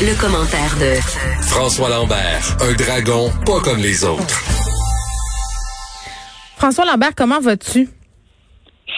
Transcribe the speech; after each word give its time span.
le 0.00 0.14
commentaire 0.20 0.76
de 0.78 1.00
François 1.48 1.88
Lambert, 1.88 2.56
un 2.60 2.74
dragon 2.74 3.30
pas 3.46 3.60
comme 3.60 3.78
les 3.78 4.04
autres. 4.04 4.42
François 6.58 6.84
Lambert, 6.84 7.14
comment 7.16 7.40
vas-tu? 7.40 7.88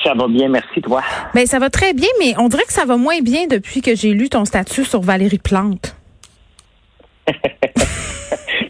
Ça 0.03 0.15
va 0.15 0.27
bien, 0.27 0.49
merci 0.49 0.81
toi. 0.83 1.03
Ben 1.35 1.47
ça 1.47 1.61
va 1.61 1.71
très 1.71 1.93
bien, 1.93 2.09
mais 2.19 2.35
on 2.39 2.49
dirait 2.49 2.65
que 2.65 2.73
ça 2.73 2.85
va 2.85 2.97
moins 2.97 3.21
bien 3.21 3.47
depuis 3.47 3.81
que 3.81 3.95
j'ai 3.95 4.11
lu 4.11 4.29
ton 4.29 4.45
statut 4.45 4.85
sur 4.85 5.01
Valérie 5.01 5.39
Plante. 5.39 5.95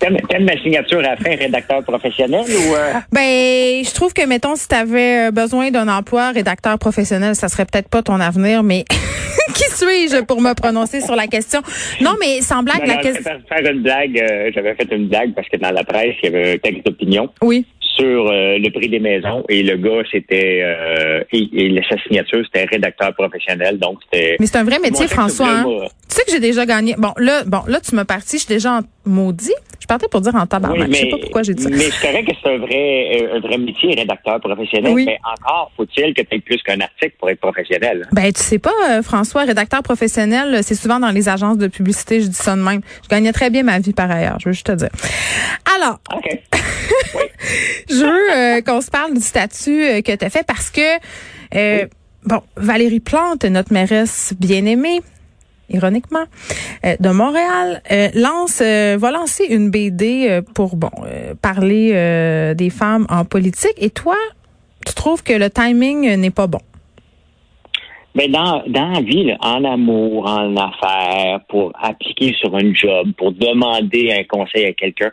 T'aimes 0.00 0.44
ma 0.44 0.56
signature 0.62 0.98
à 0.98 1.02
la 1.02 1.16
fin, 1.16 1.34
rédacteur 1.34 1.82
professionnel 1.82 2.44
ou 2.46 2.74
euh? 2.74 2.92
Ben, 3.10 3.84
je 3.84 3.94
trouve 3.94 4.12
que 4.12 4.24
mettons 4.26 4.54
si 4.54 4.68
tu 4.68 4.74
avais 4.74 5.30
besoin 5.32 5.70
d'un 5.70 5.88
emploi 5.88 6.30
rédacteur 6.30 6.78
professionnel, 6.78 7.34
ça 7.34 7.48
serait 7.48 7.64
peut-être 7.64 7.88
pas 7.88 8.02
ton 8.02 8.20
avenir, 8.20 8.62
mais 8.62 8.84
qui 9.58 9.76
suis-je 9.76 10.22
pour 10.22 10.40
me 10.40 10.54
prononcer 10.54 11.00
sur 11.00 11.16
la 11.16 11.26
question? 11.26 11.60
Non, 12.00 12.12
mais 12.20 12.40
sans 12.40 12.62
blague, 12.62 12.86
Non, 12.86 12.94
la 12.94 13.02
question. 13.02 13.32
faire 13.48 13.72
une 13.72 13.82
blague. 13.82 14.18
euh, 14.20 14.50
J'avais 14.54 14.74
fait 14.74 14.88
une 14.92 15.08
blague 15.08 15.34
parce 15.34 15.48
que 15.48 15.56
dans 15.56 15.70
la 15.72 15.84
presse, 15.84 16.14
il 16.22 16.30
y 16.30 16.34
avait 16.34 16.52
un 16.54 16.58
texte 16.58 16.86
d'opinion 16.86 17.28
Oui. 17.42 17.66
Sur 17.98 18.26
euh, 18.30 18.58
le 18.58 18.70
prix 18.70 18.88
des 18.88 19.00
maisons 19.00 19.44
et 19.48 19.62
le 19.62 19.76
gars, 19.76 20.02
c'était 20.10 20.60
euh, 20.62 21.22
et, 21.32 21.48
et 21.52 21.82
sa 21.88 22.00
signature, 22.02 22.42
c'était 22.44 22.64
rédacteur 22.66 23.14
professionnel, 23.14 23.78
donc 23.78 23.98
c'était. 24.04 24.36
Mais 24.40 24.46
c'est 24.46 24.58
un 24.58 24.64
vrai 24.64 24.78
métier, 24.78 25.06
François. 25.08 25.48
Hein? 25.48 25.64
Tu 26.08 26.16
sais 26.16 26.24
que 26.24 26.30
j'ai 26.32 26.40
déjà 26.40 26.64
gagné. 26.66 26.94
Bon, 26.98 27.12
là, 27.18 27.42
bon, 27.44 27.60
là, 27.66 27.80
tu 27.80 27.94
me 27.94 28.04
parti, 28.04 28.38
je 28.38 28.44
suis 28.44 28.54
déjà 28.54 28.78
en 28.78 28.80
maudit. 29.04 29.52
Je 29.80 29.86
partais 29.86 30.08
pour 30.08 30.20
dire 30.20 30.34
en 30.34 30.46
tabarnak. 30.46 30.88
Oui, 30.88 30.94
je 30.94 31.00
sais 31.00 31.08
pas 31.08 31.16
pourquoi 31.18 31.42
j'ai 31.42 31.54
dit 31.54 31.62
ça. 31.62 31.70
Mais 31.70 31.78
c'est 31.78 32.06
correct 32.06 32.28
que 32.28 32.32
c'est 32.42 32.54
un 32.54 32.58
vrai, 32.58 33.22
euh, 33.22 33.36
un 33.36 33.40
vrai 33.40 33.56
métier, 33.58 33.94
rédacteur 33.94 34.38
professionnel, 34.40 34.92
Oui. 34.92 35.04
mais 35.06 35.18
encore 35.24 35.70
faut-il 35.76 36.12
que 36.14 36.22
tu 36.22 36.34
aies 36.36 36.40
plus 36.40 36.60
qu'un 36.62 36.80
article 36.80 37.12
pour 37.18 37.30
être 37.30 37.40
professionnel. 37.40 38.06
Ben, 38.12 38.30
tu 38.32 38.42
sais 38.42 38.58
pas, 38.58 38.72
euh, 38.90 39.02
François, 39.02 39.44
rédacteur 39.44 39.82
professionnel, 39.82 40.58
c'est 40.62 40.74
souvent 40.74 41.00
dans 41.00 41.10
les 41.10 41.28
agences 41.30 41.56
de 41.58 41.68
publicité, 41.68 42.20
je 42.20 42.26
dis 42.26 42.34
ça 42.34 42.54
de 42.56 42.60
même. 42.60 42.80
Je 43.04 43.08
gagnais 43.08 43.32
très 43.32 43.48
bien 43.50 43.62
ma 43.62 43.78
vie 43.78 43.92
par 43.94 44.10
ailleurs, 44.10 44.36
je 44.40 44.46
veux 44.50 44.52
juste 44.52 44.66
te 44.66 44.72
dire. 44.72 44.90
Alors, 45.80 46.00
je 47.88 48.04
veux 48.04 48.36
euh, 48.36 48.62
qu'on 48.62 48.80
se 48.80 48.90
parle 48.90 49.14
du 49.14 49.20
statut 49.20 49.82
euh, 49.84 50.02
que 50.02 50.14
tu 50.14 50.24
as 50.24 50.30
fait 50.30 50.44
parce 50.46 50.70
que, 50.70 50.98
euh, 51.54 51.86
bon, 52.24 52.42
Valérie 52.56 53.00
Plante, 53.00 53.44
notre 53.44 53.72
mairesse 53.72 54.34
bien-aimée, 54.38 55.00
ironiquement, 55.70 56.24
euh, 56.84 56.96
de 56.98 57.10
Montréal, 57.10 57.82
euh, 57.92 58.08
lance, 58.14 58.60
euh, 58.60 58.96
va 58.98 59.10
lancer 59.10 59.44
une 59.44 59.70
BD 59.70 60.40
pour, 60.54 60.76
bon, 60.76 60.90
parler 61.42 62.54
des 62.56 62.70
femmes 62.70 63.06
en 63.08 63.24
politique. 63.24 63.74
Et 63.76 63.90
toi, 63.90 64.16
tu 64.86 64.94
trouves 64.94 65.22
que 65.22 65.32
le 65.32 65.50
timing 65.50 66.14
n'est 66.16 66.30
pas 66.30 66.46
bon? 66.46 66.60
Mais 68.14 68.28
dans, 68.28 68.64
dans 68.66 68.88
la 68.88 69.00
vie, 69.00 69.24
là, 69.24 69.36
en 69.40 69.62
amour, 69.64 70.26
en 70.26 70.56
affaires, 70.56 71.40
pour 71.48 71.72
appliquer 71.80 72.34
sur 72.34 72.54
un 72.56 72.74
job, 72.74 73.12
pour 73.16 73.32
demander 73.32 74.12
un 74.12 74.24
conseil 74.24 74.64
à 74.64 74.72
quelqu'un, 74.72 75.12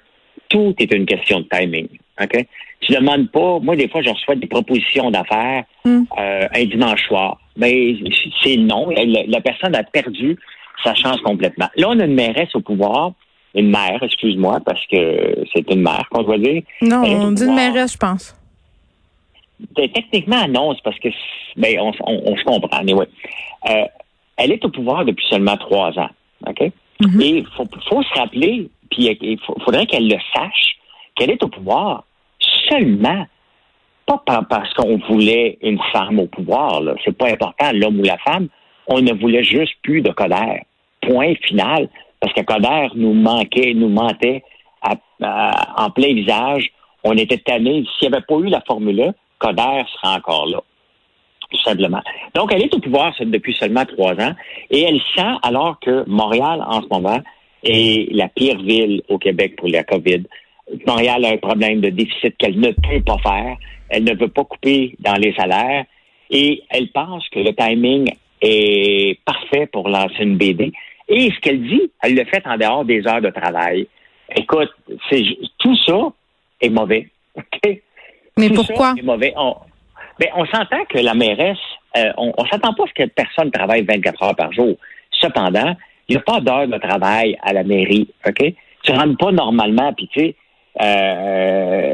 tout 0.56 0.74
est 0.80 0.94
une 0.94 1.06
question 1.06 1.42
de 1.42 1.48
timing. 1.52 1.88
OK? 2.22 2.46
Tu 2.82 2.94
demandes 2.94 3.30
pas, 3.32 3.60
moi, 3.60 3.76
des 3.76 3.88
fois, 3.90 4.02
je 4.02 4.10
reçois 4.10 4.36
des 4.36 4.48
propositions 4.48 5.12
d'affaires 5.12 5.64
Mm. 5.86 6.04
euh, 6.20 6.48
un 6.56 6.66
dimanche 6.66 7.04
soir. 7.08 7.38
Mais 7.58 7.96
c'est 8.42 8.58
non. 8.58 8.90
La, 8.90 9.04
la 9.28 9.42
personne 9.42 9.76
a 9.76 9.84
perdu 9.84 10.38
sa 10.84 10.94
chance 10.96 11.20
complètement. 11.22 11.70
Là, 11.78 11.88
on 11.90 12.00
a 12.00 12.06
une 12.06 12.14
mairesse 12.16 12.54
au 12.56 12.60
pouvoir, 12.62 13.12
une 13.54 13.70
mère, 13.70 14.02
excuse-moi, 14.02 14.60
parce 14.66 14.84
que 14.88 15.00
c'est 15.54 15.70
une 15.72 15.82
mère 15.82 16.06
qu'on 16.12 16.24
doit 16.24 16.38
dire. 16.38 16.62
Non, 16.82 17.04
on 17.06 17.32
dit 17.32 17.44
une 17.46 17.56
mairesse, 17.56 17.94
je 17.94 17.98
pense. 17.98 18.36
Ben, 19.76 19.90
techniquement, 19.90 20.48
non, 20.50 20.74
c'est 20.76 20.84
parce 20.84 21.00
que 21.00 21.10
ben, 21.56 21.80
on, 21.80 21.92
on- 22.02 22.22
on 22.32 22.36
se 22.38 22.44
comprend. 22.44 22.82
Mais 22.84 22.94
ouais. 22.94 23.08
Euh, 23.70 23.86
elle 24.38 24.52
est 24.52 24.64
au 24.66 24.70
pouvoir 24.70 25.06
depuis 25.06 25.26
seulement 25.30 25.56
trois 25.58 25.98
ans. 25.98 26.10
OK? 26.48 26.72
Mhm. 27.02 27.22
Et 27.22 27.30
il 27.40 27.46
faut, 27.56 27.66
faut 27.90 28.04
se 28.04 28.14
rappeler, 28.20 28.70
il 28.98 29.40
faudrait 29.64 29.86
qu'elle 29.86 30.08
le 30.08 30.18
sache, 30.34 30.78
qu'elle 31.16 31.32
est 31.32 31.44
au 31.44 31.48
pouvoir 31.48 32.04
seulement, 32.70 33.26
pas 34.06 34.22
par- 34.26 34.48
parce 34.48 34.74
qu'on 34.74 34.98
voulait 35.10 35.58
une 35.62 35.80
femme 35.92 36.20
au 36.20 36.28
pouvoir. 36.28 36.82
C'est 37.04 37.18
pas 37.18 37.30
important, 37.30 37.72
l'homme 37.74 38.00
ou 38.00 38.04
la 38.04 38.18
femme. 38.20 38.48
On 38.88 39.02
ne 39.02 39.14
voulait 39.14 39.44
juste 39.44 39.74
plus 39.82 40.02
de 40.02 40.12
Coder. 40.12 40.62
Point 41.02 41.34
final. 41.44 41.90
Parce 42.20 42.34
que 42.34 42.42
Coder 42.42 42.90
nous 42.96 43.14
manquait, 43.14 43.74
nous 43.74 43.90
mentait 43.90 44.44
en 44.82 45.90
plein 45.90 46.14
visage. 46.14 46.72
On 47.04 47.14
était 47.14 47.38
tannés. 47.38 47.84
S'il 47.98 48.10
n'y 48.10 48.16
avait 48.16 48.26
pas 48.26 48.36
eu 48.36 48.48
la 48.48 48.62
formule 48.62 49.14
Coder 49.40 49.84
serait 49.94 50.16
encore 50.16 50.46
là. 50.48 50.60
Tout 51.52 51.62
simplement. 51.62 52.02
Donc, 52.34 52.52
elle 52.54 52.64
est 52.64 52.74
au 52.74 52.80
pouvoir 52.80 53.14
depuis 53.20 53.54
seulement 53.54 53.86
trois 53.86 54.14
ans 54.14 54.34
et 54.72 54.82
elle 54.84 55.00
sent, 55.16 55.34
alors 55.44 55.80
que 55.80 56.04
Montréal, 56.08 56.64
en 56.68 56.82
ce 56.82 56.88
moment, 56.92 57.20
est 57.66 58.14
la 58.14 58.30
pire 58.30 58.62
ville 58.62 59.02
au 59.10 59.18
Québec 59.18 59.56
pour 59.58 59.68
la 59.68 59.84
COVID. 59.84 60.24
Montréal 60.88 61.26
a 61.26 61.30
un 61.30 61.38
problème 61.38 61.82
de 61.82 61.90
déficit 61.90 62.38
qu'elle 62.38 62.60
ne 62.60 62.72
peut 62.72 63.02
pas 63.06 63.18
faire. 63.18 63.58
Elle 63.90 64.04
ne 64.04 64.16
veut 64.16 64.30
pas 64.30 64.44
couper 64.44 64.96
dans 65.00 65.16
les 65.16 65.34
salaires 65.34 65.86
et 66.30 66.64
elle 66.70 66.90
pense 66.92 67.28
que 67.30 67.40
le 67.40 67.54
timing 67.54 68.14
est 68.42 69.20
parfait 69.26 69.68
pour 69.68 69.90
lancer 69.90 70.22
une 70.24 70.38
BD. 70.38 70.72
Et 71.08 71.30
ce 71.32 71.40
qu'elle 71.40 71.62
dit, 71.62 71.92
elle 72.02 72.16
le 72.16 72.26
fait 72.26 72.46
en 72.48 72.58
dehors 72.58 72.86
des 72.86 73.06
heures 73.08 73.22
de 73.22 73.30
travail. 73.30 73.88
Écoute, 74.36 74.72
c'est 75.10 75.24
tout 75.60 75.76
ça 75.86 76.12
est 76.62 76.70
mauvais. 76.70 77.10
Mais 78.38 78.50
Tout 78.50 78.56
pourquoi? 78.56 78.94
ça 78.94 79.00
est 79.00 79.04
mauvais. 79.04 79.34
On, 79.38 79.56
ben, 80.20 80.30
on 80.36 80.46
s'entend 80.46 80.84
que 80.90 80.98
la 80.98 81.14
mairesse, 81.14 81.58
euh, 81.98 82.12
on, 82.18 82.34
on 82.38 82.46
s'attend 82.46 82.74
pas 82.74 82.84
à 82.84 82.88
ce 82.88 83.04
que 83.04 83.10
personne 83.10 83.52
travaille 83.52 83.84
24 83.84 84.24
heures 84.24 84.36
par 84.36 84.52
jour. 84.52 84.76
Cependant, 85.12 85.76
il 86.08 86.16
n'y 86.16 86.18
a 86.18 86.24
pas 86.24 86.40
d'heure 86.40 86.68
de 86.68 86.78
travail 86.78 87.38
à 87.42 87.54
la 87.54 87.64
mairie, 87.64 88.10
OK? 88.28 88.54
Tu 88.84 88.92
rentres 88.92 89.18
pas 89.18 89.32
normalement, 89.32 89.94
puis 89.94 90.08
tu 90.14 90.20
sais, 90.20 90.36
euh, 90.82 91.94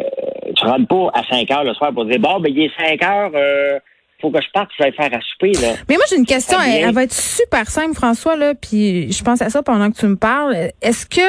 tu 0.56 0.66
rentres 0.66 0.88
pas 0.88 1.20
à 1.20 1.24
5 1.24 1.52
heures 1.52 1.64
le 1.64 1.74
soir 1.74 1.94
pour 1.94 2.06
dire, 2.06 2.20
bon, 2.20 2.40
ben, 2.40 2.52
il 2.54 2.64
est 2.64 2.72
5 2.78 3.04
heures, 3.04 3.32
euh, 3.34 3.80
faut 4.20 4.30
que 4.32 4.42
je 4.42 4.50
parte, 4.54 4.70
je 4.78 4.84
vais 4.84 4.92
faire 4.92 5.10
à 5.14 5.22
souper, 5.22 5.54
là. 5.54 5.76
Mais 5.90 5.96
moi, 5.96 6.04
j'ai 6.10 6.18
une 6.18 6.26
question. 6.26 6.58
Elle, 6.60 6.90
elle 6.90 6.94
va 6.94 7.04
être 7.04 7.14
super 7.14 7.68
simple, 7.68 7.96
François, 7.96 8.36
là, 8.36 8.54
puis 8.54 9.12
je 9.12 9.24
pense 9.24 9.42
à 9.42 9.50
ça 9.50 9.64
pendant 9.64 9.90
que 9.90 9.98
tu 9.98 10.06
me 10.08 10.18
parles. 10.18 10.56
Est-ce 10.82 11.06
que... 11.06 11.22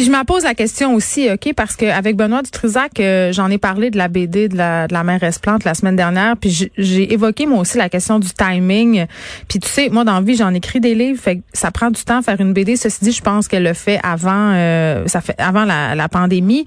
Puis 0.00 0.06
je 0.06 0.12
me 0.12 0.24
pose 0.24 0.44
la 0.44 0.54
question 0.54 0.94
aussi, 0.94 1.28
OK, 1.30 1.52
parce 1.54 1.76
qu'avec 1.76 2.16
Benoît 2.16 2.40
Dutrisac, 2.40 2.98
euh, 3.00 3.32
j'en 3.34 3.50
ai 3.50 3.58
parlé 3.58 3.90
de 3.90 3.98
la 3.98 4.08
BD 4.08 4.48
de 4.48 4.56
la, 4.56 4.86
de 4.86 4.94
la 4.94 5.04
mère 5.04 5.22
Esplante 5.22 5.64
la 5.64 5.74
semaine 5.74 5.94
dernière, 5.94 6.38
puis 6.38 6.70
j'ai- 6.78 7.12
évoqué 7.12 7.44
moi 7.44 7.58
aussi 7.58 7.76
la 7.76 7.90
question 7.90 8.18
du 8.18 8.30
timing. 8.30 9.04
Puis 9.46 9.58
tu 9.58 9.68
sais, 9.68 9.90
moi, 9.90 10.04
dans 10.04 10.14
la 10.14 10.22
vie, 10.22 10.36
j'en 10.36 10.54
écris 10.54 10.80
des 10.80 10.94
livres, 10.94 11.20
fait 11.20 11.36
que 11.36 11.42
ça 11.52 11.70
prend 11.70 11.90
du 11.90 12.02
temps 12.02 12.20
à 12.20 12.22
faire 12.22 12.40
une 12.40 12.54
BD. 12.54 12.76
Ceci 12.76 13.04
dit, 13.04 13.12
je 13.12 13.20
pense 13.20 13.46
qu'elle 13.46 13.62
le 13.62 13.74
fait 13.74 14.00
avant, 14.02 14.52
euh, 14.54 15.06
ça 15.06 15.20
fait 15.20 15.38
avant 15.38 15.66
la, 15.66 15.94
la 15.94 16.08
pandémie. 16.08 16.64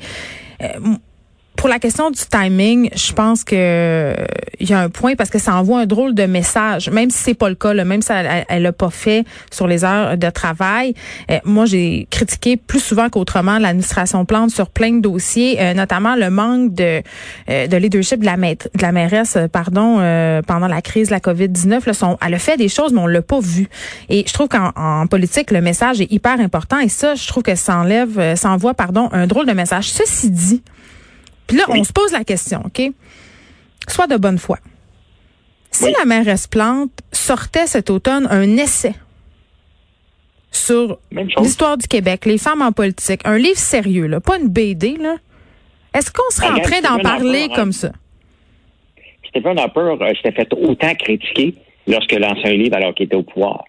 Euh, 0.62 0.68
pour 1.56 1.70
la 1.70 1.80
question 1.80 2.10
du 2.12 2.20
timing, 2.30 2.90
je 2.96 3.14
pense 3.14 3.44
que 3.44 3.56
euh, 3.56 4.16
il 4.60 4.70
y 4.70 4.74
a 4.74 4.80
un 4.80 4.90
point 4.90 5.16
parce 5.16 5.30
que 5.30 5.40
ça 5.40 5.56
envoie 5.56 5.80
un 5.82 5.86
drôle 5.86 6.14
de 6.14 6.24
message, 6.26 6.90
même 6.90 7.10
si 7.10 7.18
c'est 7.20 7.34
pas 7.34 7.50
le 7.50 7.56
cas, 7.56 7.74
là, 7.74 7.86
même 7.86 8.02
si 8.02 8.12
elle, 8.12 8.62
l'a 8.64 8.72
pas 8.72 8.90
fait 8.90 9.24
sur 9.52 9.68
les 9.68 9.86
heures 9.86 10.18
de 10.18 10.30
travail. 10.30 10.94
Euh, 11.32 11.40
moi, 11.46 11.66
j'ai 11.66 12.08
critiqué 12.10 12.58
plus 12.58 12.80
souvent 12.80 13.10
qu'autrement 13.10 13.60
l'administration 13.60 14.26
Plante 14.26 14.50
sur 14.52 14.70
plein 14.70 14.92
de 14.94 15.00
dossiers, 15.02 15.62
euh, 15.62 15.74
notamment 15.74 16.16
le 16.16 16.30
manque 16.30 16.74
de 16.74 17.02
euh, 17.50 17.68
de 17.68 17.78
leadership 17.78 18.20
de 18.20 18.26
la, 18.26 18.38
maître- 18.38 18.70
de 18.76 18.82
la 18.82 18.92
mairesse, 18.92 19.36
euh, 19.38 19.48
pardon, 19.48 19.98
euh, 20.00 20.42
pendant 20.42 20.68
la 20.68 20.82
crise 20.82 21.08
de 21.08 21.14
la 21.14 21.20
COVID 21.20 21.50
19. 21.50 21.86
Là, 21.86 21.94
son, 21.94 22.18
elle 22.26 22.34
a 22.34 22.40
fait 22.40 22.58
des 22.58 22.68
choses, 22.70 22.94
mais 22.94 23.00
on 23.00 23.08
l'a 23.08 23.22
pas 23.22 23.40
vu. 23.40 23.68
Et 24.10 24.24
je 24.28 24.34
trouve 24.34 24.48
qu'en 24.48 24.72
en 24.76 25.08
politique, 25.08 25.52
le 25.52 25.62
message 25.62 26.02
est 26.02 26.12
hyper 26.12 26.40
important. 26.40 26.80
Et 26.80 26.90
ça, 26.90 27.16
je 27.16 27.28
trouve 27.28 27.44
que 27.44 27.56
ça 27.56 27.78
enlève, 27.78 28.36
ça 28.36 28.50
envoie, 28.50 28.74
pardon, 28.74 29.10
un 29.12 29.28
drôle 29.28 29.46
de 29.46 29.54
message. 29.54 29.92
Ceci 29.92 30.30
dit. 30.32 30.62
Puis 31.48 31.58
là, 31.58 31.66
on 31.70 31.84
se 31.84 31.92
pose 31.94 32.12
la 32.12 32.24
question, 32.24 32.62
OK? 32.66 32.82
Soit 33.88 34.08
de 34.08 34.18
bonne 34.18 34.38
foi. 34.38 34.58
Si 35.72 35.86
Oui. 35.86 35.94
la 35.98 36.06
mairesse 36.06 36.48
Plante 36.48 36.92
sortait 37.12 37.68
cet 37.68 37.90
automne 37.90 38.28
un 38.30 38.58
essai 38.58 38.94
sur 40.52 41.00
l'histoire 41.42 41.78
du 41.78 41.88
Québec, 41.88 42.26
les 42.26 42.38
femmes 42.38 42.62
en 42.62 42.72
politique, 42.72 43.22
un 43.26 43.38
livre 43.38 43.58
sérieux, 43.58 44.06
là, 44.06 44.20
pas 44.20 44.38
une 44.38 44.50
BD, 44.50 44.98
là, 44.98 45.16
est-ce 45.96 46.12
qu'on 46.12 46.30
serait 46.30 46.48
en 46.48 46.54
Regarde, 46.56 46.72
train 46.72 46.82
d'en 46.82 47.00
parler 47.02 47.42
Harper, 47.42 47.54
hein. 47.54 47.56
comme 47.56 47.72
ça? 47.72 47.92
Stephen 49.30 49.58
Harper 49.58 49.96
euh, 50.00 50.14
s'était 50.16 50.32
fait 50.32 50.54
autant 50.54 50.94
critiquer 50.96 51.56
lorsqu'il 51.88 52.20
lançait 52.20 52.48
un 52.50 52.54
livre 52.54 52.76
alors 52.78 52.94
qu'il 52.94 53.08
était 53.08 53.16
au 53.16 53.24
pouvoir. 53.24 53.64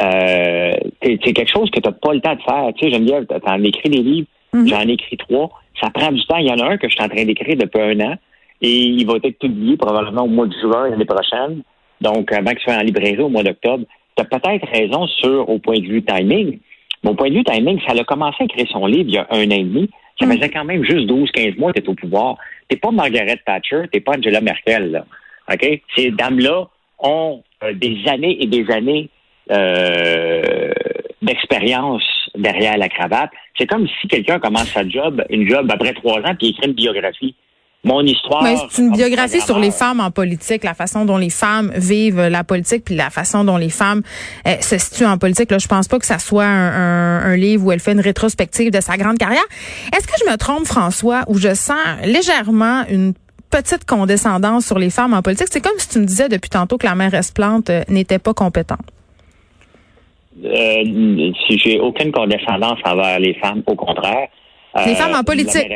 Euh, 0.00 0.72
c'est 1.02 1.32
quelque 1.32 1.50
chose 1.52 1.70
que 1.70 1.78
tu 1.78 1.88
n'as 1.88 1.94
pas 1.94 2.12
le 2.14 2.20
temps 2.20 2.34
de 2.34 2.42
faire. 2.42 2.68
Tu 2.76 2.84
sais, 2.86 2.94
Geneviève, 2.94 3.26
tu 3.28 3.34
en 3.48 3.62
écrit 3.62 3.90
des 3.90 4.02
livres, 4.02 4.26
Mhm. 4.52 4.68
j'en 4.68 4.80
ai 4.88 4.92
écrit 4.92 5.16
trois. 5.16 5.50
Ça 5.80 5.90
prend 5.90 6.12
du 6.12 6.24
temps. 6.26 6.36
Il 6.36 6.46
y 6.46 6.50
en 6.52 6.58
a 6.58 6.66
un 6.72 6.76
que 6.76 6.88
je 6.88 6.94
suis 6.94 7.02
en 7.02 7.08
train 7.08 7.24
d'écrire 7.24 7.56
depuis 7.56 7.80
un 7.80 7.98
an 8.00 8.14
et 8.60 8.70
il 8.84 9.06
va 9.06 9.14
être 9.22 9.38
publié 9.38 9.76
probablement 9.76 10.22
au 10.24 10.28
mois 10.28 10.46
de 10.46 10.54
juin 10.60 10.88
l'année 10.90 11.04
prochaine. 11.04 11.62
Donc, 12.00 12.30
avant 12.32 12.50
qu'il 12.50 12.60
soit 12.60 12.74
en 12.74 12.80
librairie 12.82 13.18
au 13.20 13.28
mois 13.28 13.42
d'octobre. 13.42 13.84
Tu 14.16 14.22
as 14.22 14.26
peut-être 14.26 14.68
raison 14.70 15.06
sur 15.06 15.48
au 15.48 15.58
point 15.58 15.78
de 15.78 15.86
vue 15.86 16.02
timing. 16.02 16.58
Mon 17.02 17.14
point 17.14 17.30
de 17.30 17.34
vue 17.34 17.44
timing, 17.44 17.80
ça 17.86 17.94
a 17.98 18.04
commencé 18.04 18.36
à 18.40 18.44
écrire 18.44 18.68
son 18.70 18.86
livre 18.86 19.04
il 19.08 19.14
y 19.14 19.18
a 19.18 19.26
un 19.30 19.46
an 19.46 19.50
et 19.56 19.64
demi. 19.64 19.88
Ça 20.20 20.26
Mm. 20.26 20.32
faisait 20.32 20.50
quand 20.50 20.64
même 20.64 20.84
juste 20.84 21.06
12-15 21.06 21.56
mois 21.58 21.72
que 21.72 21.80
tu 21.80 21.88
au 21.90 21.94
pouvoir. 21.94 22.36
T'es 22.68 22.76
pas 22.76 22.90
Margaret 22.90 23.38
Thatcher, 23.46 23.84
t'es 23.90 24.00
pas 24.00 24.12
Angela 24.18 24.40
Merkel, 24.42 24.90
là. 24.90 25.04
OK? 25.52 25.80
Ces 25.96 26.10
dames-là 26.10 26.68
ont 26.98 27.42
euh, 27.64 27.72
des 27.72 27.96
années 28.06 28.36
et 28.42 28.46
des 28.46 28.70
années 28.70 29.08
euh, 29.50 30.72
d'expérience 31.22 32.04
derrière 32.36 32.76
la 32.76 32.88
cravate. 32.88 33.30
C'est 33.58 33.66
comme 33.66 33.86
si 34.00 34.08
quelqu'un 34.08 34.38
commence 34.38 34.70
sa 34.70 34.88
job, 34.88 35.22
une 35.30 35.48
job 35.48 35.70
après 35.70 35.92
trois 35.94 36.20
ans, 36.20 36.34
puis 36.38 36.48
écrit 36.48 36.68
une 36.68 36.74
biographie. 36.74 37.34
Mon 37.84 38.02
histoire. 38.02 38.46
C'est 38.70 38.80
une 38.80 38.92
biographie 38.92 39.40
sur 39.40 39.58
les 39.58 39.72
femmes 39.72 39.98
en 39.98 40.12
politique, 40.12 40.62
la 40.62 40.74
façon 40.74 41.04
dont 41.04 41.16
les 41.16 41.30
femmes 41.30 41.72
vivent 41.74 42.28
la 42.28 42.44
politique, 42.44 42.84
puis 42.84 42.94
la 42.94 43.10
façon 43.10 43.42
dont 43.42 43.56
les 43.56 43.70
femmes 43.70 44.02
euh, 44.46 44.54
se 44.60 44.78
situent 44.78 45.04
en 45.04 45.18
politique. 45.18 45.50
Là, 45.50 45.58
je 45.58 45.66
pense 45.66 45.88
pas 45.88 45.98
que 45.98 46.06
ça 46.06 46.20
soit 46.20 46.44
un, 46.44 47.18
un, 47.22 47.36
livre 47.36 47.66
où 47.66 47.72
elle 47.72 47.80
fait 47.80 47.90
une 47.90 48.00
rétrospective 48.00 48.70
de 48.70 48.80
sa 48.80 48.96
grande 48.96 49.18
carrière. 49.18 49.42
Est-ce 49.96 50.06
que 50.06 50.12
je 50.24 50.30
me 50.30 50.36
trompe, 50.36 50.64
François, 50.64 51.24
où 51.26 51.38
je 51.38 51.54
sens 51.54 51.76
légèrement 52.04 52.84
une 52.88 53.14
petite 53.50 53.84
condescendance 53.84 54.64
sur 54.64 54.78
les 54.78 54.90
femmes 54.90 55.12
en 55.12 55.22
politique? 55.22 55.48
C'est 55.50 55.60
comme 55.60 55.78
si 55.78 55.88
tu 55.88 55.98
me 55.98 56.04
disais 56.04 56.28
depuis 56.28 56.50
tantôt 56.50 56.78
que 56.78 56.86
la 56.86 56.94
mairesse 56.94 57.32
Plante 57.32 57.68
euh, 57.68 57.82
n'était 57.88 58.20
pas 58.20 58.32
compétente. 58.32 58.86
Euh, 60.44 61.32
si 61.46 61.58
j'ai 61.58 61.78
aucune 61.78 62.10
condescendance 62.10 62.78
envers 62.84 63.18
les 63.20 63.34
femmes, 63.34 63.62
au 63.66 63.74
contraire. 63.74 64.28
Les 64.86 64.94
femmes 64.94 65.14
en 65.14 65.22
politique. 65.22 65.70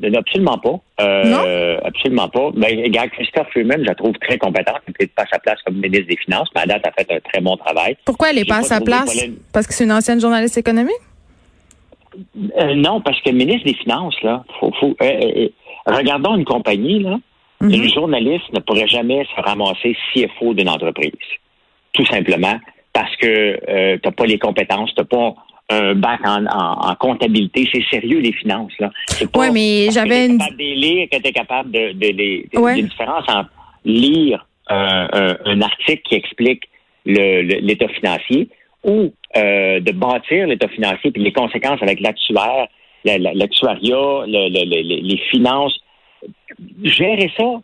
Absolument 0.00 0.58
pas. 0.58 0.80
Euh, 1.00 1.24
non? 1.24 1.80
Absolument 1.84 2.28
pas. 2.28 2.50
Ben, 2.54 2.82
regarde, 2.82 3.10
Christophe 3.10 3.52
lui-même, 3.54 3.80
je 3.80 3.88
la 3.88 3.94
trouve 3.94 4.14
très 4.20 4.38
compétente. 4.38 4.80
Elle 4.86 4.94
n'est 5.00 5.06
pas 5.08 5.24
à 5.24 5.26
sa 5.26 5.38
place 5.38 5.58
comme 5.64 5.76
ministre 5.76 6.06
des 6.06 6.16
Finances, 6.16 6.48
mais 6.54 6.62
à 6.62 6.66
date, 6.66 6.86
a 6.86 6.92
fait 6.92 7.12
un 7.12 7.20
très 7.20 7.40
bon 7.40 7.56
travail. 7.56 7.96
Pourquoi 8.04 8.30
elle 8.30 8.36
n'est 8.36 8.44
pas 8.44 8.58
à 8.58 8.62
sa 8.62 8.80
place? 8.80 9.26
Parce 9.52 9.66
que 9.66 9.74
c'est 9.74 9.84
une 9.84 9.92
ancienne 9.92 10.20
journaliste 10.20 10.56
économique? 10.56 10.94
Euh, 12.58 12.74
non, 12.74 13.00
parce 13.00 13.20
que 13.20 13.30
ministre 13.30 13.66
des 13.66 13.74
Finances, 13.74 14.20
là, 14.22 14.44
faut, 14.58 14.72
faut 14.80 14.96
euh, 15.02 15.48
regardons 15.86 16.36
une 16.36 16.44
compagnie, 16.44 17.00
là. 17.00 17.18
Une 17.60 17.92
journaliste 17.92 18.52
ne 18.52 18.60
pourrait 18.60 18.86
jamais 18.86 19.26
se 19.34 19.40
ramasser 19.40 19.96
CFO 20.14 20.54
d'une 20.54 20.68
entreprise. 20.68 21.10
Tout 21.92 22.06
simplement 22.06 22.56
parce 22.98 23.14
que 23.16 23.96
tu 23.96 24.00
n'as 24.04 24.12
pas 24.12 24.26
les 24.26 24.38
compétences, 24.38 24.92
tu 24.92 25.00
n'as 25.00 25.06
pas 25.06 25.34
un 25.70 25.94
bac 25.94 26.20
en, 26.26 26.94
comptabilité. 26.96 27.68
C'est 27.72 27.84
sérieux, 27.90 28.18
les 28.18 28.32
finances. 28.32 28.72
Là. 28.80 28.90
Oui, 29.36 29.46
mais 29.52 29.88
j'avais 29.92 30.26
une... 30.26 30.38
capable 30.38 30.56
de 30.56 30.74
lire, 30.74 31.08
que 31.10 31.30
capable 31.30 31.70
de, 31.70 31.92
de, 31.92 32.16
les... 32.16 32.48
Ouais. 32.54 32.82
différence 32.82 33.24
entre 33.28 33.50
lire 33.84 34.46
euh, 34.70 35.34
un, 35.44 35.62
article 35.62 36.02
qui 36.08 36.14
explique 36.16 36.64
l'état 37.06 37.88
financier 37.88 38.48
ou 38.82 39.12
euh, 39.36 39.80
de 39.80 39.92
bâtir 39.92 40.46
l'état 40.46 40.68
financier 40.68 41.10
puis 41.12 41.22
les 41.22 41.32
conséquences 41.32 41.82
avec 41.82 42.00
l'actuaire, 42.00 42.66
l'actuariat, 43.04 44.24
les 44.26 45.22
finances. 45.30 45.78
Gérer 46.82 47.30
ça, 47.36 47.60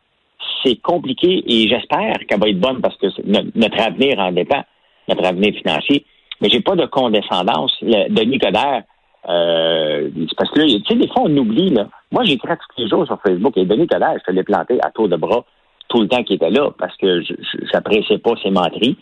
c'est 0.62 0.80
compliqué 0.80 1.42
et 1.46 1.68
j'espère 1.68 2.14
qu'elle 2.28 2.40
va 2.40 2.48
être 2.48 2.60
bonne 2.60 2.80
parce 2.80 2.96
que 2.98 3.06
notre 3.24 3.80
avenir 3.80 4.18
en 4.20 4.30
dépend, 4.30 4.62
notre 5.08 5.24
avenir 5.24 5.54
financier 5.54 6.04
mais 6.40 6.48
j'ai 6.50 6.60
pas 6.60 6.76
de 6.76 6.86
condescendance. 6.86 7.72
Denis 7.82 8.38
Coderre, 8.38 8.82
euh, 9.28 10.10
parce 10.36 10.50
que 10.50 10.60
là, 10.60 10.66
tu 10.66 10.84
sais, 10.86 10.94
des 10.94 11.08
fois, 11.08 11.22
on 11.24 11.36
oublie, 11.36 11.70
là. 11.70 11.88
Moi, 12.12 12.24
j'écris 12.24 12.48
tous 12.48 12.82
les 12.82 12.88
jours 12.88 13.06
sur 13.06 13.18
Facebook 13.22 13.56
et 13.56 13.64
Denis 13.64 13.86
Coderre, 13.86 14.18
je 14.18 14.24
te 14.24 14.30
l'ai 14.30 14.42
planté 14.42 14.78
à 14.82 14.90
tour 14.90 15.08
de 15.08 15.16
bras 15.16 15.44
tout 15.88 16.00
le 16.00 16.08
temps 16.08 16.22
qu'il 16.22 16.36
était 16.36 16.50
là 16.50 16.70
parce 16.78 16.96
que 16.96 17.22
je 17.22 17.34
n'appréciais 17.72 18.18
pas 18.18 18.32
ses 18.42 18.50
menteries. 18.50 18.96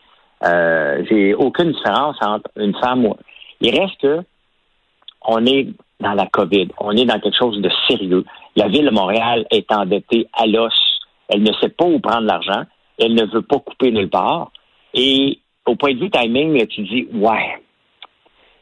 Euh, 0.45 1.05
j'ai 1.09 1.35
aucune 1.35 1.73
différence 1.73 2.17
entre 2.21 2.51
une 2.57 2.75
femme 2.77 3.07
ou... 3.07 3.17
Il 3.61 3.79
reste 3.79 4.01
que 4.01 4.21
on 5.25 5.47
est 5.47 5.69
dans 6.01 6.15
la 6.15 6.27
COVID. 6.27 6.69
On 6.79 6.91
est 6.93 7.05
dans 7.05 7.21
quelque 7.21 7.39
chose 7.39 7.61
de 7.61 7.71
sérieux. 7.89 8.25
La 8.57 8.67
ville 8.67 8.87
de 8.87 8.91
Montréal 8.91 9.47
est 9.53 9.71
endettée 9.71 10.27
à 10.33 10.47
l'os. 10.47 10.75
Elle 11.29 11.43
ne 11.43 11.53
sait 11.61 11.69
pas 11.69 11.85
où 11.85 12.01
prendre 12.01 12.27
l'argent. 12.27 12.65
Elle 12.99 13.15
ne 13.15 13.25
veut 13.25 13.43
pas 13.43 13.61
couper 13.61 13.93
nulle 13.93 14.11
part. 14.11 14.51
Et 14.95 15.39
au 15.67 15.77
point 15.77 15.95
de 15.95 16.01
vue 16.01 16.11
timing, 16.11 16.67
tu 16.67 16.83
dis, 16.83 17.09
ouais, 17.15 17.61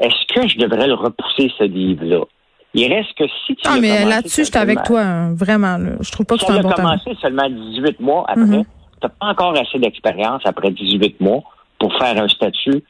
est-ce 0.00 0.34
que 0.34 0.48
je 0.48 0.58
devrais 0.58 0.86
le 0.86 0.94
repousser, 0.94 1.52
ce 1.58 1.64
livre-là? 1.64 2.24
Il 2.72 2.92
reste 2.92 3.12
que 3.14 3.24
si 3.46 3.56
tu 3.56 3.62
Ah, 3.66 3.78
mais 3.80 4.04
là-dessus, 4.04 4.44
je 4.44 4.50
suis 4.50 4.58
avec 4.58 4.82
toi, 4.84 5.00
hein, 5.00 5.34
vraiment. 5.34 5.76
Je 6.00 6.10
trouve 6.12 6.26
pas 6.26 6.36
que 6.36 6.44
c'est 6.44 6.52
un 6.52 6.60
bon 6.60 6.70
temps. 6.70 6.76
commencé 6.76 7.10
seulement 7.20 7.48
18 7.48 8.00
mois 8.00 8.24
après. 8.28 8.44
Mm-hmm. 8.44 8.64
Tu 8.64 9.06
n'as 9.06 9.08
pas 9.08 9.26
encore 9.26 9.58
assez 9.58 9.78
d'expérience 9.78 10.42
après 10.44 10.70
18 10.70 11.20
mois 11.20 11.42
pour 11.78 11.92
faire 11.98 12.22
un 12.22 12.28
statut. 12.28 12.84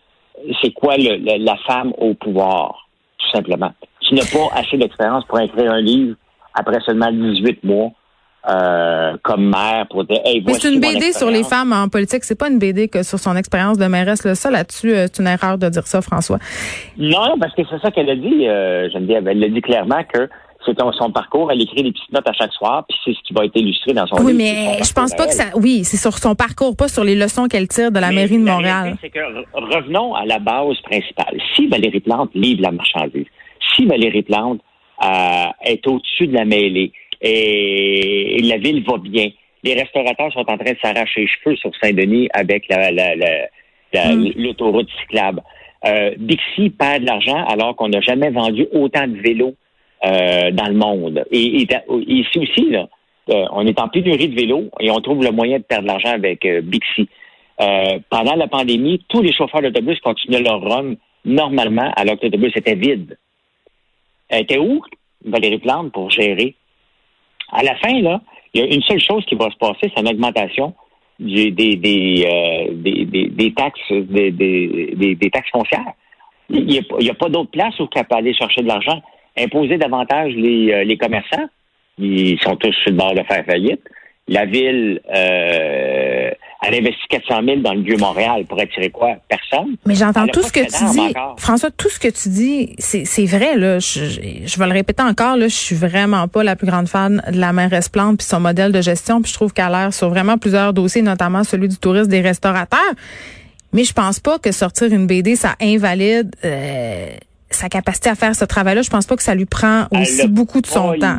C'est 0.60 0.72
quoi 0.72 0.96
la 0.98 1.56
femme 1.66 1.92
au 1.98 2.14
pouvoir, 2.14 2.88
tout 3.18 3.30
simplement? 3.30 3.72
Tu 4.00 4.14
n'as 4.14 4.30
pas 4.30 4.54
assez 4.58 4.76
d'expérience 4.76 5.24
pour 5.24 5.40
écrire 5.40 5.72
un 5.72 5.80
livre 5.80 6.16
après 6.54 6.80
seulement 6.80 7.10
18 7.10 7.64
mois 7.64 7.90
euh, 8.48 9.16
comme 9.22 9.50
maire 9.50 9.86
pour 9.90 10.04
dire 10.04 10.20
hey, 10.24 10.42
Mais 10.46 10.54
c'est 10.54 10.72
une 10.72 10.80
BD 10.80 11.12
sur 11.12 11.30
les 11.30 11.44
femmes 11.44 11.72
en 11.72 11.88
politique, 11.88 12.24
c'est 12.24 12.38
pas 12.38 12.48
une 12.48 12.58
BD 12.58 12.88
que 12.88 13.02
sur 13.02 13.18
son 13.18 13.36
expérience 13.36 13.76
de 13.76 13.86
mairesse. 13.86 14.24
Là. 14.24 14.34
Ça 14.34 14.50
là-dessus, 14.50 14.92
euh, 14.92 15.06
c'est 15.12 15.20
une 15.20 15.28
erreur 15.28 15.58
de 15.58 15.68
dire 15.68 15.86
ça, 15.86 16.00
François. 16.00 16.38
Non, 16.96 17.38
parce 17.38 17.54
que 17.54 17.62
c'est 17.68 17.80
ça 17.80 17.90
qu'elle 17.90 18.08
a 18.08 18.16
dit. 18.16 18.48
Euh, 18.48 18.88
Geneviève. 18.90 19.28
Elle 19.28 19.44
a 19.44 19.48
dit 19.48 19.60
clairement 19.60 20.02
que 20.04 20.28
c'est 20.64 20.76
son 20.98 21.10
parcours. 21.10 21.50
Elle 21.52 21.62
écrit 21.62 21.82
des 21.82 21.92
petites 21.92 22.12
notes 22.12 22.28
à 22.28 22.32
chaque 22.32 22.52
soir, 22.52 22.84
puis 22.88 22.96
c'est 23.04 23.12
ce 23.12 23.22
qui 23.26 23.34
va 23.34 23.44
être 23.44 23.56
illustré 23.56 23.92
dans 23.92 24.06
son 24.06 24.16
oui, 24.16 24.32
livre. 24.32 24.44
Oui, 24.44 24.76
mais 24.78 24.84
je 24.84 24.92
pense 24.92 25.14
pas 25.14 25.26
que 25.26 25.32
ça. 25.32 25.44
Oui, 25.54 25.84
c'est 25.84 25.96
sur 25.96 26.16
son 26.18 26.34
parcours, 26.34 26.76
pas 26.76 26.88
sur 26.88 27.04
les 27.04 27.16
leçons 27.16 27.46
qu'elle 27.46 27.68
tire 27.68 27.92
de 27.92 27.98
la 27.98 28.10
mairie 28.10 28.38
de 28.38 28.44
Montréal. 28.44 28.96
C'est 29.00 29.10
que 29.10 29.20
revenons 29.52 30.14
à 30.14 30.24
la 30.24 30.38
base 30.38 30.80
principale. 30.82 31.38
Si 31.54 31.66
Valérie 31.66 32.00
Plante 32.00 32.30
livre 32.34 32.62
la 32.62 32.72
marchandise, 32.72 33.26
si 33.74 33.86
Valérie 33.86 34.22
Plante 34.22 34.60
euh, 35.02 35.44
est 35.64 35.86
au-dessus 35.86 36.26
de 36.26 36.34
la 36.34 36.44
mêlée, 36.44 36.92
et, 37.20 38.40
la 38.42 38.58
ville 38.58 38.84
va 38.84 38.98
bien. 38.98 39.28
Les 39.62 39.74
restaurateurs 39.74 40.32
sont 40.32 40.40
en 40.40 40.56
train 40.56 40.72
de 40.72 40.78
s'arracher 40.82 41.20
les 41.20 41.26
cheveux 41.26 41.56
sur 41.56 41.70
Saint-Denis 41.82 42.28
avec 42.32 42.66
la, 42.68 42.90
mm. 42.92 44.32
l'autoroute 44.36 44.88
cyclable. 45.00 45.42
Euh, 45.86 46.12
Dixie 46.18 46.70
perd 46.70 47.02
de 47.02 47.06
l'argent 47.06 47.44
alors 47.46 47.76
qu'on 47.76 47.88
n'a 47.88 48.00
jamais 48.00 48.30
vendu 48.30 48.66
autant 48.72 49.06
de 49.06 49.16
vélos 49.16 49.54
euh, 50.04 50.50
dans 50.50 50.66
le 50.66 50.74
monde. 50.74 51.24
Et, 51.30 51.66
ici 52.06 52.38
aussi, 52.38 52.70
là, 52.70 52.88
euh, 53.28 53.44
on 53.52 53.66
est 53.66 53.78
en 53.78 53.88
pénurie 53.88 54.28
de 54.28 54.34
vélos 54.34 54.70
et 54.80 54.90
on 54.90 55.00
trouve 55.00 55.22
le 55.22 55.30
moyen 55.30 55.58
de 55.58 55.62
perdre 55.62 55.82
de 55.82 55.88
l'argent 55.88 56.12
avec 56.12 56.44
euh, 56.46 56.62
Bixi. 56.62 57.06
pendant 58.08 58.34
la 58.34 58.48
pandémie, 58.48 59.04
tous 59.08 59.20
les 59.20 59.34
chauffeurs 59.34 59.60
d'autobus 59.60 60.00
continuaient 60.00 60.40
leur 60.40 60.62
run 60.62 60.94
normalement 61.26 61.92
alors 61.96 62.18
que 62.18 62.24
l'autobus 62.24 62.52
était 62.56 62.76
vide. 62.76 63.18
Elle 64.30 64.44
était 64.44 64.58
où, 64.58 64.82
Valérie 65.22 65.58
Plante, 65.58 65.92
pour 65.92 66.10
gérer 66.10 66.54
à 67.52 67.62
la 67.62 67.74
fin, 67.76 68.00
là, 68.00 68.20
il 68.54 68.60
y 68.60 68.64
a 68.64 68.74
une 68.74 68.82
seule 68.82 69.00
chose 69.00 69.24
qui 69.26 69.34
va 69.34 69.50
se 69.50 69.56
passer, 69.56 69.90
c'est 69.94 70.00
une 70.00 70.08
augmentation 70.08 70.74
des, 71.20 71.50
des, 71.50 71.76
des, 71.76 72.24
euh, 72.26 72.72
des, 72.72 73.04
des, 73.04 73.52
taxes 73.52 73.92
des, 73.92 74.30
des, 74.30 75.14
des, 75.14 75.30
taxes 75.30 75.50
foncières. 75.50 75.92
Il 76.48 76.64
n'y 76.64 77.10
a, 77.10 77.14
pas 77.14 77.28
d'autre 77.28 77.50
place 77.50 77.78
où 77.78 77.84
on 77.84 77.86
peut 77.86 78.04
aller 78.10 78.34
chercher 78.34 78.62
de 78.62 78.68
l'argent. 78.68 79.00
Imposer 79.38 79.76
davantage 79.76 80.32
les, 80.34 80.72
euh, 80.72 80.84
les 80.84 80.96
commerçants, 80.96 81.48
ils 81.98 82.40
sont 82.40 82.56
tous 82.56 82.72
sur 82.72 82.90
le 82.90 82.96
bord 82.96 83.14
de 83.14 83.22
faire 83.22 83.44
faillite. 83.44 83.82
La 84.30 84.46
ville 84.46 85.00
euh, 85.12 86.30
elle 86.62 86.74
investit 86.74 87.06
400 87.08 87.42
000 87.42 87.60
dans 87.60 87.72
le 87.72 87.80
Vieux-Montréal 87.80 88.44
pour 88.46 88.60
attirer 88.60 88.90
quoi? 88.90 89.16
Personne? 89.28 89.76
Mais 89.86 89.94
j'entends 89.94 90.26
tout 90.26 90.42
ce 90.42 90.52
que 90.52 90.60
tu 90.60 90.92
dis. 90.92 91.14
François, 91.38 91.70
tout 91.70 91.88
ce 91.88 91.98
que 91.98 92.08
tu 92.08 92.28
dis, 92.28 92.74
c'est 92.78 93.24
vrai. 93.24 93.56
Là. 93.56 93.78
Je, 93.78 94.04
je, 94.44 94.58
vais 94.58 94.66
le 94.66 94.72
répéter 94.72 95.02
encore. 95.02 95.36
Là, 95.36 95.48
je 95.48 95.54
suis 95.54 95.74
vraiment 95.74 96.28
pas 96.28 96.44
la 96.44 96.56
plus 96.56 96.66
grande 96.66 96.86
fan 96.86 97.22
de 97.32 97.38
la 97.38 97.54
mairesse 97.54 97.88
Plante 97.88 98.18
puis 98.18 98.26
son 98.26 98.40
modèle 98.40 98.72
de 98.72 98.82
gestion. 98.82 99.22
Puis 99.22 99.30
je 99.30 99.36
trouve 99.36 99.54
qu'elle 99.54 99.74
a 99.74 99.84
l'air 99.84 99.94
sur 99.94 100.10
vraiment 100.10 100.36
plusieurs 100.36 100.74
dossiers, 100.74 101.02
notamment 101.02 101.44
celui 101.44 101.68
du 101.68 101.78
tourisme 101.78 102.08
des 102.08 102.20
restaurateurs. 102.20 102.92
Mais 103.72 103.84
je 103.84 103.94
pense 103.94 104.20
pas 104.20 104.38
que 104.38 104.52
sortir 104.52 104.92
une 104.92 105.06
BD, 105.06 105.36
ça 105.36 105.54
invalide 105.62 106.34
euh, 106.44 107.08
sa 107.48 107.70
capacité 107.70 108.10
à 108.10 108.14
faire 108.14 108.34
ce 108.34 108.44
travail-là. 108.44 108.82
Je 108.82 108.90
pense 108.90 109.06
pas 109.06 109.16
que 109.16 109.22
ça 109.22 109.34
lui 109.34 109.46
prend 109.46 109.86
aussi 109.92 110.28
beaucoup 110.28 110.60
de 110.60 110.66
son 110.66 110.92
temps. 110.98 111.16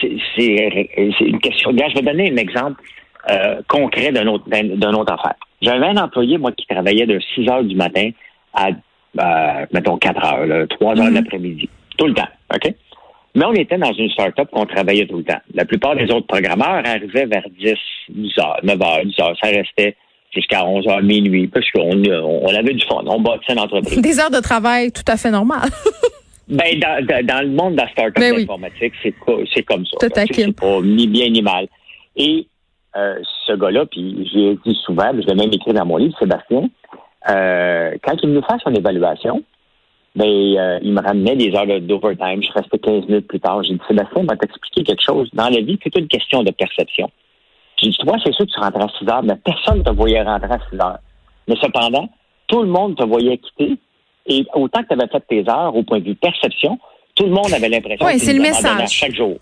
C'est 0.00 1.24
une 1.24 1.40
question. 1.40 1.70
je 1.72 1.94
vais 1.94 2.02
donner 2.02 2.32
un 2.32 2.36
exemple. 2.36 2.82
Euh, 3.30 3.60
concret 3.68 4.10
d'un 4.10 4.26
autre, 4.26 4.44
d'un 4.48 4.94
autre 4.94 5.12
affaire. 5.12 5.34
J'avais 5.60 5.86
un 5.86 5.96
employé, 5.98 6.38
moi, 6.38 6.50
qui 6.52 6.64
travaillait 6.66 7.04
de 7.04 7.20
6 7.34 7.48
heures 7.50 7.64
du 7.64 7.74
matin 7.74 8.10
à, 8.54 8.68
euh, 8.68 9.66
mettons, 9.70 9.98
4 9.98 10.24
heures, 10.24 10.46
là, 10.46 10.66
3 10.66 10.90
heures 10.92 11.04
de 11.04 11.10
mhm. 11.10 11.14
l'après-midi. 11.14 11.68
Tout 11.98 12.06
le 12.06 12.14
temps, 12.14 12.28
OK? 12.54 12.72
Mais 13.34 13.44
on 13.44 13.52
était 13.52 13.76
dans 13.76 13.92
une 13.92 14.08
start-up 14.10 14.48
qu'on 14.50 14.64
travaillait 14.64 15.06
tout 15.06 15.18
le 15.18 15.24
temps. 15.24 15.40
La 15.52 15.66
plupart 15.66 15.94
des 15.96 16.10
autres 16.10 16.26
programmeurs 16.26 16.82
arrivaient 16.86 17.26
vers 17.26 17.44
10, 17.58 17.74
10 18.08 18.32
heures, 18.38 18.60
9 18.62 18.82
heures, 18.82 19.04
10 19.04 19.20
heures. 19.20 19.36
Ça 19.42 19.50
restait 19.50 19.96
jusqu'à 20.34 20.64
11 20.64 20.86
heures, 20.88 21.02
minuit, 21.02 21.48
parce 21.48 21.70
qu'on 21.70 22.02
on 22.02 22.54
avait 22.54 22.72
du 22.72 22.84
fond. 22.86 23.02
On 23.04 23.20
bâtissait 23.20 23.52
une 23.52 23.60
entreprise. 23.60 24.00
Des 24.00 24.20
heures 24.20 24.30
de 24.30 24.40
travail 24.40 24.90
tout 24.90 25.04
à 25.06 25.16
fait 25.18 25.30
normales. 25.30 25.68
ben, 26.48 26.80
dans, 26.80 27.26
dans, 27.26 27.42
le 27.42 27.50
monde 27.50 27.74
de 27.74 27.82
la 27.82 27.88
start-up 27.90 28.14
ben 28.16 28.42
informatique, 28.42 28.94
c'est, 29.02 29.14
c'est 29.54 29.62
comme 29.62 29.84
ça. 29.86 29.96
C'est 30.00 30.56
pas 30.56 30.80
ni 30.80 31.06
bien 31.06 31.28
ni 31.28 31.42
mal. 31.42 31.68
Et 32.16 32.46
euh, 32.96 33.20
ce 33.46 33.52
gars-là, 33.52 33.86
puis 33.86 34.28
j'ai 34.32 34.58
dit 34.64 34.78
souvent, 34.84 35.10
je 35.12 35.26
l'ai 35.26 35.34
même 35.34 35.52
écrit 35.52 35.72
dans 35.72 35.84
mon 35.84 35.98
livre, 35.98 36.16
Sébastien, 36.18 36.68
euh, 37.28 37.96
quand 38.02 38.16
il 38.22 38.30
me 38.30 38.40
fait 38.40 38.58
son 38.64 38.74
évaluation, 38.74 39.42
ben, 40.16 40.26
euh, 40.26 40.78
il 40.82 40.92
me 40.92 41.00
ramenait 41.00 41.36
des 41.36 41.54
heures 41.54 41.66
d'overtime. 41.80 42.42
Je 42.42 42.52
restais 42.52 42.78
15 42.78 43.06
minutes 43.06 43.28
plus 43.28 43.40
tard. 43.40 43.62
J'ai 43.62 43.74
dit, 43.74 43.80
Sébastien, 43.86 44.24
va 44.24 44.36
t'expliquer 44.36 44.84
quelque 44.84 45.02
chose. 45.02 45.28
Dans 45.34 45.48
la 45.48 45.60
vie, 45.60 45.78
c'est 45.82 45.96
une 45.96 46.08
question 46.08 46.42
de 46.42 46.50
perception. 46.50 47.10
J'ai 47.76 47.90
dit, 47.90 47.96
toi, 47.98 48.16
c'est 48.24 48.32
sûr 48.32 48.46
que 48.46 48.50
tu 48.50 48.58
rentres 48.58 48.80
à 48.80 48.88
6 48.98 49.08
heures, 49.08 49.22
mais 49.22 49.36
personne 49.36 49.78
ne 49.78 49.82
te 49.82 49.90
voyait 49.90 50.22
rentrer 50.22 50.50
à 50.50 50.58
6 50.70 50.80
heures. 50.80 50.98
Mais 51.46 51.56
cependant, 51.60 52.08
tout 52.48 52.62
le 52.62 52.68
monde 52.68 52.96
te 52.96 53.04
voyait 53.04 53.38
quitter. 53.38 53.76
Et 54.28 54.44
autant 54.54 54.82
que 54.82 54.88
tu 54.88 54.92
avais 54.94 55.08
fait 55.08 55.24
tes 55.28 55.50
heures 55.50 55.74
au 55.74 55.82
point 55.82 55.98
de 56.00 56.04
vue 56.04 56.14
perception, 56.14 56.78
tout 57.14 57.24
le 57.24 57.30
monde 57.30 57.52
avait 57.52 57.68
l'impression 57.68 58.04
Oui, 58.06 58.14
que 58.14 58.18
c'est 58.20 58.32
tu 58.32 58.36
le 58.36 58.42
message. 58.42 58.90
chaque 58.90 59.14
jour. 59.14 59.38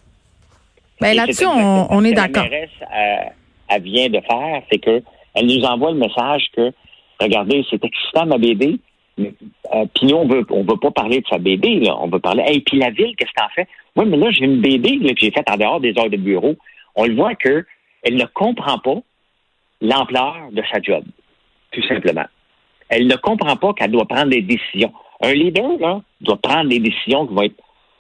Ben, 1.00 1.08
Et 1.12 1.14
là-dessus, 1.14 1.44
on, 1.44 1.50
exactement 1.52 1.86
on 1.90 2.00
ce 2.00 2.06
est 2.06 2.10
que 2.10 2.16
d'accord. 2.16 2.44
La 2.44 2.48
mairesse, 2.50 2.70
euh, 2.82 3.30
elle 3.68 3.82
vient 3.82 4.08
de 4.08 4.20
faire, 4.20 4.62
c'est 4.70 4.78
que 4.78 5.02
elle 5.34 5.46
nous 5.46 5.62
envoie 5.64 5.90
le 5.92 5.98
message 5.98 6.46
que, 6.56 6.72
regardez, 7.20 7.64
c'est 7.68 7.84
excitant 7.84 8.24
ma 8.24 8.38
BD, 8.38 8.78
mais, 9.18 9.34
euh, 9.74 9.84
puis 9.94 10.06
nous, 10.06 10.16
on 10.16 10.26
veut, 10.26 10.46
on 10.50 10.62
veut 10.62 10.78
pas 10.80 10.90
parler 10.90 11.20
de 11.20 11.26
sa 11.28 11.38
BD, 11.38 11.80
là. 11.80 11.96
On 12.00 12.08
veut 12.08 12.20
parler, 12.20 12.44
hey, 12.46 12.60
puis 12.60 12.78
la 12.78 12.90
ville, 12.90 13.14
qu'est-ce 13.16 13.30
que 13.32 13.40
t'en 13.40 13.48
fais? 13.54 13.66
Oui, 13.96 14.06
mais 14.06 14.16
là, 14.16 14.30
j'ai 14.30 14.44
une 14.44 14.60
BD 14.60 14.96
là, 15.00 15.12
que 15.12 15.20
j'ai 15.20 15.30
faite 15.30 15.50
en 15.50 15.56
dehors 15.56 15.80
des 15.80 15.98
heures 15.98 16.08
de 16.10 16.16
bureau. 16.16 16.54
On 16.94 17.04
le 17.04 17.14
voit 17.14 17.34
que 17.34 17.66
elle 18.02 18.14
ne 18.16 18.24
comprend 18.26 18.78
pas 18.78 18.96
l'ampleur 19.80 20.36
de 20.52 20.62
sa 20.72 20.80
job, 20.80 21.04
tout 21.72 21.82
simplement. 21.88 22.24
Elle 22.88 23.06
ne 23.06 23.16
comprend 23.16 23.56
pas 23.56 23.72
qu'elle 23.74 23.90
doit 23.90 24.06
prendre 24.06 24.30
des 24.30 24.42
décisions. 24.42 24.92
Un 25.22 25.32
leader, 25.32 25.78
là, 25.80 26.00
doit 26.20 26.36
prendre 26.36 26.68
des 26.68 26.78
décisions 26.78 27.26
qui 27.26 27.34
vont 27.34 27.42
être 27.42 27.54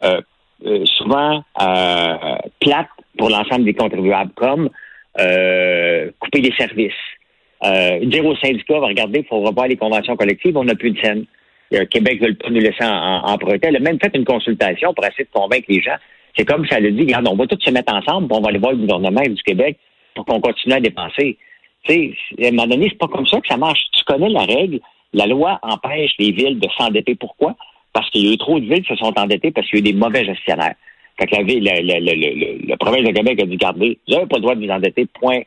euh, 0.04 0.20
euh, 0.64 0.84
souvent 0.84 1.42
euh, 1.60 2.36
plates 2.60 2.88
pour 3.18 3.30
l'ensemble 3.30 3.64
des 3.64 3.74
contribuables, 3.74 4.32
comme 4.34 4.70
euh, 5.18 6.10
couper 6.20 6.40
des 6.40 6.52
services, 6.56 6.92
euh, 7.64 8.04
dire 8.04 8.24
aux 8.24 8.36
syndicats, 8.36 8.78
regardez, 8.78 9.20
il 9.20 9.26
faut 9.26 9.40
revoir 9.40 9.66
les 9.66 9.76
conventions 9.76 10.16
collectives, 10.16 10.56
on 10.56 10.64
n'a 10.64 10.74
plus 10.74 10.90
de 10.90 11.00
scène. 11.00 11.24
Le 11.70 11.84
Québec 11.84 12.20
veut 12.22 12.36
nous 12.50 12.60
laisser 12.60 12.84
en, 12.84 13.22
en. 13.24 13.38
Elle 13.62 13.76
a 13.76 13.80
même 13.80 13.98
fait 13.98 14.14
une 14.14 14.24
consultation 14.24 14.94
pour 14.94 15.04
essayer 15.04 15.24
de 15.24 15.30
convaincre 15.32 15.66
les 15.68 15.82
gens. 15.82 15.96
C'est 16.36 16.44
comme 16.44 16.66
si 16.66 16.74
elle 16.74 16.86
a 16.86 16.90
dit, 16.90 17.00
regarde, 17.00 17.26
on 17.28 17.34
va 17.34 17.46
tous 17.46 17.58
se 17.60 17.70
mettre 17.70 17.92
ensemble, 17.92 18.28
on 18.30 18.40
va 18.40 18.50
aller 18.50 18.58
voir 18.58 18.72
le 18.72 18.78
gouvernement 18.78 19.22
du 19.22 19.42
Québec 19.42 19.78
pour 20.14 20.24
qu'on 20.26 20.40
continue 20.40 20.74
à 20.74 20.80
dépenser. 20.80 21.38
Sais, 21.88 22.12
à 22.42 22.48
un 22.48 22.50
moment 22.50 22.66
donné, 22.66 22.88
c'est 22.90 22.98
pas 22.98 23.08
comme 23.08 23.26
ça 23.26 23.40
que 23.40 23.48
ça 23.48 23.56
marche. 23.56 23.80
Tu 23.92 24.04
connais 24.04 24.28
la 24.28 24.44
règle. 24.44 24.80
La 25.12 25.26
loi 25.26 25.58
empêche 25.62 26.12
les 26.18 26.32
villes 26.32 26.58
de 26.58 26.68
s'endetter. 26.76 27.14
Pourquoi? 27.14 27.54
Parce 27.92 28.10
qu'il 28.10 28.26
y 28.26 28.30
a 28.30 28.34
eu 28.34 28.38
trop 28.38 28.58
de 28.58 28.64
villes 28.64 28.82
qui 28.82 28.92
se 28.92 28.96
sont 28.96 29.18
endettées 29.18 29.50
parce 29.50 29.66
qu'il 29.68 29.78
y 29.78 29.82
a 29.82 29.84
eu 29.88 29.92
des 29.92 29.98
mauvais 29.98 30.24
gestionnaires. 30.24 30.74
Quand 31.18 31.30
la 31.30 31.42
ville, 31.42 31.64
le, 31.64 31.80
le, 31.80 32.14
le, 32.14 32.68
le, 32.68 32.76
province 32.76 33.04
de 33.04 33.12
Québec 33.12 33.40
a 33.42 33.46
dit, 33.46 33.56
gardez, 33.56 33.98
vous 34.06 34.14
n'avez 34.14 34.26
pas 34.26 34.36
le 34.36 34.42
droit 34.42 34.54
de 34.54 34.66
vous 34.66 34.70
endetter, 34.70 35.06
point 35.06 35.40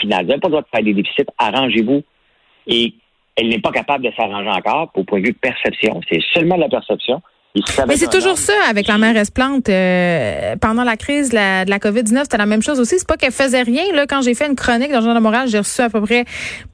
final. 0.00 0.24
Vous 0.24 0.28
n'avez 0.28 0.40
pas 0.40 0.48
le 0.48 0.52
droit 0.52 0.62
de 0.62 0.68
faire 0.72 0.84
des 0.84 0.94
déficits, 0.94 1.26
arrangez-vous. 1.38 2.02
Et 2.68 2.92
elle 3.34 3.48
n'est 3.48 3.58
pas 3.58 3.72
capable 3.72 4.04
de 4.04 4.12
s'arranger 4.16 4.50
encore 4.50 4.90
au 4.94 5.04
point 5.04 5.20
de 5.20 5.26
vue 5.26 5.32
de 5.32 5.38
perception. 5.38 6.00
C'est 6.08 6.22
seulement 6.32 6.56
la 6.56 6.68
perception. 6.68 7.20
Mais 7.88 7.96
c'est 7.96 8.10
toujours 8.10 8.38
ça 8.38 8.52
avec 8.68 8.86
la 8.86 8.98
mairesse 8.98 9.30
Plante. 9.30 9.68
Euh, 9.68 10.56
pendant 10.60 10.84
la 10.84 10.96
crise 10.96 11.30
de 11.30 11.34
la, 11.34 11.64
de 11.64 11.70
la 11.70 11.78
COVID-19, 11.78 12.22
c'était 12.22 12.36
la 12.36 12.46
même 12.46 12.62
chose 12.62 12.80
aussi. 12.80 12.98
C'est 12.98 13.06
pas 13.06 13.16
qu'elle 13.16 13.32
faisait 13.32 13.62
rien. 13.62 13.84
Là, 13.92 14.06
quand 14.06 14.22
j'ai 14.22 14.34
fait 14.34 14.46
une 14.46 14.56
chronique 14.56 14.90
dans 14.90 14.98
le 14.98 15.02
Journal 15.02 15.16
de 15.16 15.22
Montréal, 15.22 15.48
j'ai 15.48 15.58
reçu 15.58 15.80
à 15.80 15.90
peu 15.90 16.00
près 16.00 16.24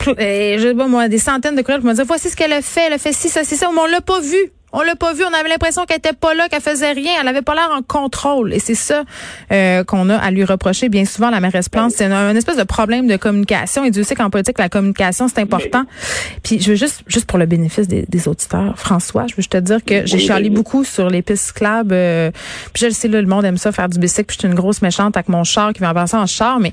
euh, 0.09 0.59
je 0.59 0.69
sais 0.69 0.75
pas, 0.75 0.87
moi, 0.87 1.09
des 1.09 1.19
centaines 1.19 1.57
de 1.57 1.63
courriels 1.63 1.81
pour 1.81 1.91
me 1.91 1.95
dire 1.95 2.05
voici 2.05 2.29
ce 2.29 2.37
qu'elle 2.37 2.53
a 2.53 2.63
fait, 2.63 2.87
elle 2.87 2.93
a 2.95 2.99
fait 2.99 3.13
ci, 3.13 3.29
ça, 3.29 3.45
c'est 3.45 3.57
ça, 3.57 3.69
mais 3.73 3.81
on 3.81 3.87
l'a 3.87 4.01
pas 4.01 4.21
vu. 4.21 4.53
On 4.73 4.83
l'a 4.83 4.97
pas 4.97 5.13
vu. 5.13 5.23
On 5.25 5.35
avait 5.35 5.49
l'impression 5.49 5.85
qu'elle 5.85 5.99
était 5.99 6.13
pas 6.13 6.35
là, 6.35 6.49
qu'elle 6.49 6.63
faisait 6.63 6.93
rien. 6.93 7.13
Elle 7.21 7.29
avait 7.29 7.43
pas 7.43 7.55
l'air 7.55 7.71
en 7.73 7.83
contrôle. 7.83 8.53
Et 8.55 8.59
c'est 8.59 8.75
ça 8.75 9.05
euh, 9.53 9.85
qu'on 9.85 10.09
a 10.09 10.17
à 10.17 10.31
lui 10.31 10.45
reprocher 10.45 10.89
bien 10.89 11.05
souvent. 11.05 11.31
La 11.31 11.41
mairesse 11.41 11.69
Plante, 11.69 11.93
c'est 11.93 12.05
un, 12.05 12.13
un, 12.13 12.37
espèce 12.37 12.57
de 12.57 12.63
problème 12.63 13.07
de 13.07 13.17
communication. 13.17 13.85
Et 13.85 13.91
Dieu 13.91 14.03
sait 14.03 14.15
qu'en 14.15 14.31
politique, 14.31 14.59
la 14.59 14.69
communication 14.69 15.29
c'est 15.29 15.41
important. 15.41 15.85
Mais... 15.85 16.39
Puis 16.43 16.61
je 16.61 16.71
veux 16.71 16.77
juste, 16.77 17.03
juste 17.07 17.27
pour 17.27 17.39
le 17.39 17.47
bénéfice 17.47 17.89
des, 17.89 18.05
des 18.09 18.29
auditeurs, 18.29 18.79
François, 18.79 19.27
je 19.27 19.33
veux 19.33 19.43
juste 19.43 19.53
te 19.53 19.59
dire 19.59 19.85
que 19.85 20.07
j'ai 20.07 20.17
oui, 20.17 20.27
chialé 20.27 20.49
oui. 20.49 20.55
beaucoup 20.55 20.85
sur 20.85 21.11
les 21.11 21.23
pistes 21.23 21.47
cyclables. 21.47 21.93
Euh, 21.93 22.31
puis 22.73 22.83
je 22.83 22.87
le 22.87 22.93
sais 22.93 23.09
là, 23.09 23.21
le 23.21 23.29
monde 23.29 23.45
aime 23.45 23.59
ça 23.59 23.73
faire 23.73 23.89
du 23.89 23.99
bicycle. 23.99 24.27
Puis 24.27 24.37
je 24.37 24.41
suis 24.41 24.49
une 24.49 24.55
grosse 24.55 24.83
méchante 24.83 25.17
avec 25.17 25.29
mon 25.29 25.45
char 25.45 25.73
qui 25.73 25.81
va 25.81 25.91
avancer 25.91 26.17
en 26.17 26.27
char, 26.27 26.61
mais 26.61 26.73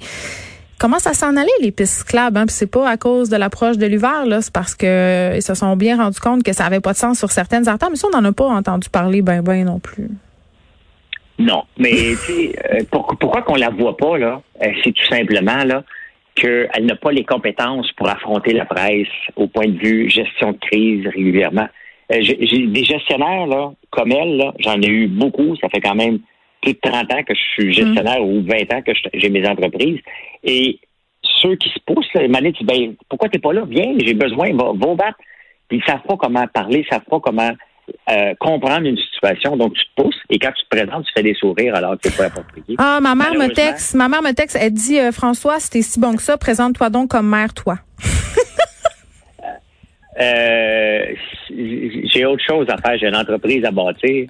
commence 0.79 1.05
à 1.05 1.13
s'en 1.13 1.35
aller 1.35 1.51
les 1.61 1.71
pistes 1.71 1.99
cyclables 1.99 2.37
hein, 2.37 2.45
puis 2.45 2.55
c'est 2.55 2.71
pas 2.71 2.89
à 2.89 2.97
cause 2.97 3.29
de 3.29 3.37
l'approche 3.37 3.77
de 3.77 3.85
l'hiver 3.85 4.25
là, 4.25 4.41
c'est 4.41 4.53
parce 4.53 4.75
que 4.75 5.35
ils 5.35 5.41
se 5.41 5.53
sont 5.53 5.75
bien 5.75 5.97
rendus 5.97 6.19
compte 6.19 6.43
que 6.43 6.53
ça 6.53 6.65
avait 6.65 6.79
pas 6.79 6.93
de 6.93 6.97
sens 6.97 7.19
sur 7.19 7.31
certaines 7.31 7.67
artères, 7.67 7.89
mais 7.89 7.97
ça 7.97 8.07
on 8.11 8.19
n'en 8.19 8.27
a 8.27 8.31
pas 8.31 8.47
entendu 8.47 8.89
parler 8.89 9.21
ben 9.21 9.41
ben 9.41 9.65
non 9.65 9.79
plus. 9.79 10.09
Non, 11.39 11.63
mais 11.77 11.93
euh, 11.93 12.83
pour, 12.91 13.15
pourquoi 13.17 13.41
qu'on 13.43 13.55
la 13.55 13.69
voit 13.69 13.95
pas 13.95 14.17
là, 14.17 14.41
euh, 14.61 14.67
c'est 14.83 14.91
tout 14.91 15.05
simplement 15.05 15.63
là 15.63 15.83
qu'elle 16.35 16.85
n'a 16.85 16.95
pas 16.95 17.11
les 17.11 17.23
compétences 17.23 17.91
pour 17.93 18.09
affronter 18.09 18.53
la 18.53 18.65
presse 18.65 19.07
au 19.35 19.47
point 19.47 19.67
de 19.67 19.77
vue 19.77 20.09
gestion 20.09 20.51
de 20.51 20.57
crise 20.57 21.07
régulièrement. 21.07 21.67
Euh, 22.11 22.17
j'ai 22.21 22.67
des 22.67 22.83
gestionnaires 22.83 23.47
là 23.47 23.71
comme 23.89 24.11
elle 24.11 24.51
j'en 24.59 24.81
ai 24.81 24.87
eu 24.87 25.07
beaucoup, 25.07 25.55
ça 25.57 25.69
fait 25.69 25.81
quand 25.81 25.95
même 25.95 26.19
plus 26.61 26.73
de 26.73 26.79
30 26.81 27.13
ans 27.13 27.23
que 27.23 27.33
je 27.33 27.41
suis 27.53 27.73
gestionnaire 27.73 28.19
mmh. 28.19 28.29
ou 28.29 28.43
20 28.43 28.73
ans 28.73 28.81
que 28.81 28.91
j'ai 29.13 29.29
mes 29.29 29.47
entreprises. 29.47 29.99
Et 30.43 30.79
ceux 31.41 31.55
qui 31.55 31.69
se 31.69 31.79
poussent, 31.85 32.13
là, 32.13 32.23
ils 32.23 32.51
disent, 32.53 32.67
ben, 32.67 32.95
pourquoi 33.07 33.29
t'es 33.29 33.39
pas 33.39 33.53
là? 33.53 33.63
Viens, 33.67 33.93
j'ai 33.97 34.13
besoin, 34.13 34.53
va, 34.53 34.71
va 34.73 34.95
battre. 34.95 35.17
Puis 35.67 35.77
ils 35.77 35.83
savent 35.89 36.03
pas 36.07 36.17
comment 36.17 36.47
parler, 36.47 36.83
ils 36.85 36.91
savent 36.91 37.05
pas 37.09 37.19
comment 37.19 37.51
euh, 38.09 38.33
comprendre 38.39 38.87
une 38.87 38.97
situation. 38.97 39.55
Donc, 39.55 39.73
tu 39.73 39.83
te 39.83 40.01
pousses 40.01 40.19
et 40.29 40.39
quand 40.39 40.51
tu 40.51 40.63
te 40.63 40.69
présentes, 40.69 41.05
tu 41.05 41.11
fais 41.15 41.23
des 41.23 41.35
sourires 41.35 41.75
alors 41.75 41.93
que 41.93 42.09
c'est 42.09 42.17
pas 42.17 42.25
approprié. 42.25 42.75
Ah, 42.77 42.99
ma 43.01 43.15
mère 43.15 43.33
me 43.33 43.47
texte, 43.53 43.93
ma 43.95 44.09
mère 44.09 44.21
me 44.21 44.33
texte, 44.33 44.57
elle 44.59 44.73
dit, 44.73 44.99
euh, 44.99 45.11
François, 45.11 45.59
si 45.59 45.69
t'es 45.69 45.81
si 45.81 45.99
bon 45.99 46.15
que 46.15 46.21
ça, 46.21 46.37
présente-toi 46.37 46.89
donc 46.89 47.09
comme 47.09 47.29
mère, 47.29 47.53
toi. 47.53 47.77
euh, 50.19 51.05
j'ai 51.49 52.25
autre 52.25 52.43
chose 52.47 52.67
à 52.69 52.77
faire, 52.77 52.97
j'ai 52.99 53.07
une 53.07 53.15
entreprise 53.15 53.63
à 53.65 53.71
bâtir. 53.71 54.27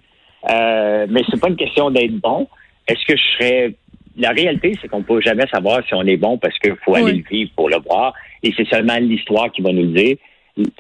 Euh, 0.49 1.07
mais 1.09 1.21
c'est 1.29 1.39
pas 1.39 1.49
une 1.49 1.55
question 1.55 1.89
d'être 1.89 2.15
bon. 2.19 2.47
Est-ce 2.87 3.05
que 3.05 3.17
je 3.17 3.23
serais 3.37 3.75
la 4.19 4.31
réalité, 4.31 4.77
c'est 4.81 4.87
qu'on 4.87 5.03
peut 5.03 5.21
jamais 5.21 5.47
savoir 5.47 5.81
si 5.87 5.93
on 5.93 6.03
est 6.03 6.17
bon 6.17 6.37
parce 6.37 6.57
qu'il 6.59 6.75
faut 6.83 6.95
aller 6.95 7.13
le 7.13 7.23
vivre 7.29 7.51
pour 7.55 7.69
le 7.69 7.77
voir. 7.77 8.13
Et 8.43 8.53
c'est 8.55 8.67
seulement 8.67 8.97
l'histoire 8.97 9.51
qui 9.51 9.61
va 9.61 9.71
nous 9.71 9.83
le 9.83 9.93
dire. 9.93 10.17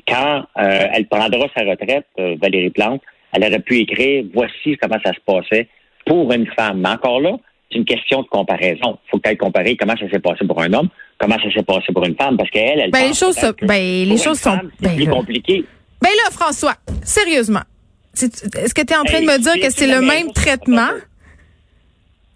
Quand 0.07 0.43
euh, 0.57 0.87
elle 0.93 1.07
prendra 1.07 1.47
sa 1.55 1.63
retraite, 1.63 2.05
euh, 2.19 2.35
Valérie 2.41 2.69
Plante, 2.69 3.01
elle 3.31 3.43
aurait 3.43 3.59
pu 3.59 3.77
écrire 3.77 4.25
voici 4.33 4.75
comment 4.81 4.97
ça 5.03 5.13
se 5.13 5.19
passait 5.25 5.67
pour 6.05 6.31
une 6.33 6.47
femme. 6.47 6.81
Mais 6.81 6.89
encore 6.89 7.21
là, 7.21 7.37
c'est 7.71 7.77
une 7.77 7.85
question 7.85 8.23
de 8.23 8.27
comparaison. 8.27 8.97
Il 9.05 9.09
faut 9.11 9.19
peut-être 9.19 9.37
comparer 9.37 9.77
comment 9.77 9.95
ça 9.95 10.09
s'est 10.09 10.19
passé 10.19 10.45
pour 10.45 10.61
un 10.61 10.73
homme, 10.73 10.89
comment 11.17 11.37
ça 11.37 11.51
s'est 11.53 11.63
passé 11.63 11.93
pour 11.93 12.05
une 12.05 12.15
femme, 12.15 12.35
parce 12.35 12.49
qu'elle, 12.49 12.79
elle, 12.79 12.91
ben, 12.91 13.07
les 13.07 13.13
choses, 13.13 13.39
ben, 13.61 14.05
les 14.05 14.17
choses 14.17 14.39
sont 14.39 14.59
ben, 14.81 14.95
plus 14.95 15.07
compliquées. 15.07 15.63
Ben 16.01 16.09
là, 16.09 16.31
François, 16.31 16.73
sérieusement, 17.03 17.61
est-ce 18.13 18.73
que 18.73 18.81
tu 18.81 18.93
es 18.93 18.97
en 18.97 19.03
train 19.03 19.21
de 19.21 19.25
me 19.25 19.37
dire 19.37 19.61
que 19.61 19.71
c'est 19.71 19.87
le 19.87 20.01
même 20.01 20.31
traitement? 20.33 20.89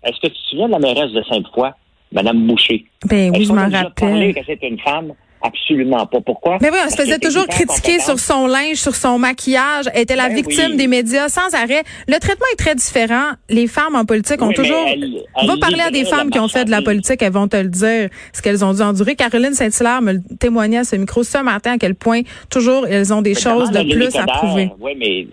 Est-ce 0.03 0.20
que 0.20 0.27
tu 0.27 0.34
te 0.34 0.50
souviens 0.50 0.68
de 0.68 0.72
la 0.74 0.80
mairesse 0.80 1.12
de 1.12 1.24
Sainte-Foy, 1.24 1.70
Mme 2.12 2.48
Boucher? 2.48 2.86
Ben 3.06 3.32
oui, 3.32 3.46
je 3.46 3.53
m'en 3.53 3.70
rappelle. 3.70 4.34
que 4.34 4.42
c'était 4.46 4.68
une 4.68 4.80
femme? 4.80 5.13
Absolument 5.46 6.06
pas. 6.06 6.22
Pourquoi? 6.22 6.58
Mais 6.62 6.70
oui, 6.70 6.77
on 6.86 6.89
se 6.89 6.96
faisait 6.96 7.20
toujours 7.20 7.46
critiquer 7.48 8.00
sur 8.00 8.18
son 8.18 8.48
linge, 8.48 8.77
sur 8.77 8.96
son 8.96 9.20
maquillage. 9.20 9.89
Elle 9.94 10.03
était 10.03 10.15
la 10.15 10.30
ben 10.30 10.36
victime 10.36 10.72
oui. 10.72 10.77
des 10.77 10.88
médias 10.88 11.27
sans 11.27 11.53
arrêt. 11.53 11.84
Le 12.08 12.18
traitement 12.18 12.46
est 12.53 12.56
très 12.56 12.75
différent. 12.75 13.32
Les 13.50 13.68
femmes 13.68 13.96
en 13.96 14.06
politique 14.06 14.42
ont 14.42 14.53
toujours... 14.53 14.86
Elle, 14.88 15.22
elle 15.42 15.48
Va 15.48 15.58
parler 15.58 15.82
à 15.82 15.92
des 15.92 16.06
femmes 16.06 16.30
qui 16.30 16.39
ont 16.39 16.48
fait 16.48 16.63
de 16.63 16.72
la 16.72 16.82
politique, 16.82 17.22
elles 17.22 17.34
vont 17.34 17.50
te 17.50 17.58
le 17.58 17.68
dire, 17.68 18.10
ce 18.32 18.42
qu'elles 18.42 18.63
ont 18.63 18.74
dû 18.74 18.82
endurer. 18.82 19.15
Caroline 19.15 19.53
Saint-Hilaire 19.53 20.01
me 20.01 20.20
témoignait 20.38 20.77
à 20.77 20.84
ce 20.86 20.96
micro 20.96 21.24
ce 21.24 21.39
matin 21.39 21.74
à 21.74 21.77
quel 21.77 21.96
point 21.96 22.22
toujours 22.50 22.88
elles 22.88 23.13
ont 23.13 23.22
des 23.22 23.34
mais 23.34 23.39
choses 23.42 23.70
de 23.72 23.84
plus 23.84 24.15
à 24.15 24.25
prouver. 24.25 24.70
Oui, 24.80 24.94
mais 24.98 25.27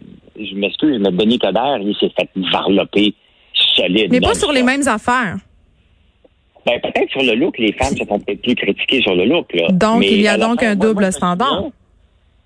je 0.45 0.55
m'excuse, 0.55 0.99
mais 1.01 1.11
Denis 1.11 1.39
Coderre, 1.39 1.79
il 1.81 1.95
s'est 1.97 2.13
fait 2.17 2.29
varloper 2.53 3.15
solide. 3.77 4.11
Mais 4.11 4.21
pas 4.21 4.35
sur 4.35 4.53
les 4.53 4.63
mêmes 4.63 4.87
affaires. 4.87 5.37
Ben, 6.67 6.79
peut-être 6.81 7.11
sur 7.11 7.23
le 7.23 7.35
look, 7.35 7.59
les 7.59 7.73
femmes 7.73 7.97
se 7.97 8.05
font 8.05 8.19
peut-être 8.21 8.43
plus 8.43 8.55
critiquer 8.55 9.01
sur 9.01 9.15
le 9.15 9.25
look. 9.25 9.53
Là. 9.55 9.69
Donc, 9.71 10.01
Mais 10.01 10.13
il 10.13 10.21
y 10.21 10.29
a 10.29 10.37
donc 10.37 10.61
fin, 10.61 10.73
un 10.73 10.75
moi, 10.75 10.87
double 10.87 11.03
moi, 11.03 11.11
standard. 11.11 11.65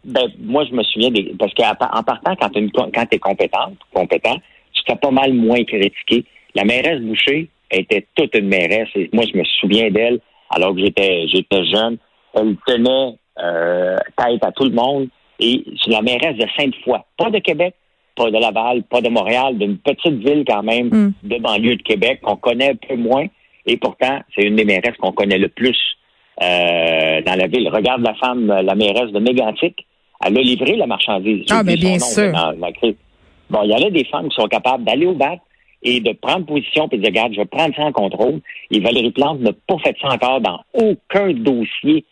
Ben, 0.05 0.29
moi, 0.39 0.65
je 0.71 0.75
me 0.75 0.83
souviens 0.85 1.11
des. 1.11 1.35
Parce 1.39 1.53
qu'en 1.55 1.75
partant, 1.75 2.37
quand 2.37 2.51
tu 2.51 2.71
es 3.13 3.19
compétente, 3.19 3.77
compétent, 3.93 4.37
tu 4.73 4.83
t'as 4.87 4.97
pas 4.97 5.11
mal 5.11 5.33
moins 5.33 5.63
critiqué. 5.65 6.25
La 6.55 6.65
mairesse 6.65 7.01
Boucher 7.01 7.49
était 7.71 8.07
toute 8.15 8.35
une 8.37 8.49
mairesse. 8.49 8.89
Et 8.95 9.11
moi, 9.13 9.25
je 9.31 9.37
me 9.37 9.45
souviens 9.61 9.91
d'elle 9.91 10.21
alors 10.51 10.75
que 10.75 10.81
j'étais 10.81 11.27
j'étais 11.29 11.65
jeune. 11.65 11.97
Elle 12.35 12.57
tenait 12.67 13.17
euh, 13.43 13.97
tête 14.17 14.45
à 14.45 14.53
tout 14.53 14.65
le 14.65 14.71
monde. 14.71 15.09
Et 15.41 15.65
c'est 15.83 15.91
la 15.91 16.03
mairesse 16.03 16.37
de 16.37 16.47
Sainte-Foy. 16.57 17.01
Pas 17.17 17.31
de 17.31 17.39
Québec, 17.39 17.75
pas 18.17 18.31
de 18.31 18.39
Laval, 18.39 18.83
pas 18.85 19.01
de 19.01 19.09
Montréal, 19.09 19.59
d'une 19.59 19.79
petite 19.79 20.15
ville 20.27 20.45
quand 20.47 20.63
même 20.63 20.89
Mm. 20.89 21.13
de 21.25 21.37
banlieue 21.39 21.77
de 21.77 21.83
Québec 21.83 22.21
qu'on 22.23 22.37
connaît 22.37 22.71
un 22.71 22.77
peu 22.89 22.97
moins. 22.97 23.27
Et 23.67 23.77
pourtant, 23.77 24.21
c'est 24.35 24.43
une 24.45 24.57
des 24.57 24.65
mairesses 24.65 24.97
qu'on 25.01 25.13
connaît 25.13 25.39
le 25.39 25.49
plus 25.49 25.77
euh, 26.43 27.21
dans 27.23 27.35
la 27.37 27.47
ville. 27.47 27.69
Regarde 27.69 28.03
la 28.03 28.15
femme, 28.15 28.47
la 28.47 28.75
mairesse 28.75 29.13
de 29.13 29.19
Mégantic. 29.21 29.87
Elle 30.25 30.39
a 30.39 30.41
livré 30.41 30.77
la 30.77 30.87
marchandise. 30.87 31.45
Ah, 31.51 31.63
mais 31.65 31.77
son 31.77 31.81
bien 31.87 31.99
sûr. 31.99 32.33
dans 32.33 32.53
la 32.59 32.73
crise. 32.73 32.95
Bon, 33.51 33.61
il 33.65 33.71
y 33.71 33.75
en 33.75 33.87
a 33.87 33.91
des 33.91 34.05
femmes 34.05 34.29
qui 34.29 34.37
sont 34.37 34.49
capables 34.49 34.85
d'aller 34.85 35.07
au 35.07 35.15
bac 35.15 35.39
et 35.83 36.01
de 36.01 36.13
prendre 36.13 36.47
position 36.47 36.89
et 36.91 36.97
de 36.97 37.03
dire, 37.03 37.11
regarde, 37.11 37.33
je 37.35 37.41
vais 37.41 37.45
prendre 37.47 37.75
ça 37.77 37.83
en 37.83 37.93
contrôle. 37.93 38.41
Et 38.71 38.81
Valérie 38.81 39.11
Plante 39.11 39.41
n'a 39.41 39.53
pas 39.67 39.77
fait 39.85 39.95
ça 40.01 40.09
encore 40.09 40.41
dans 40.41 40.61
aucun 40.73 41.33
dossier 41.35 42.05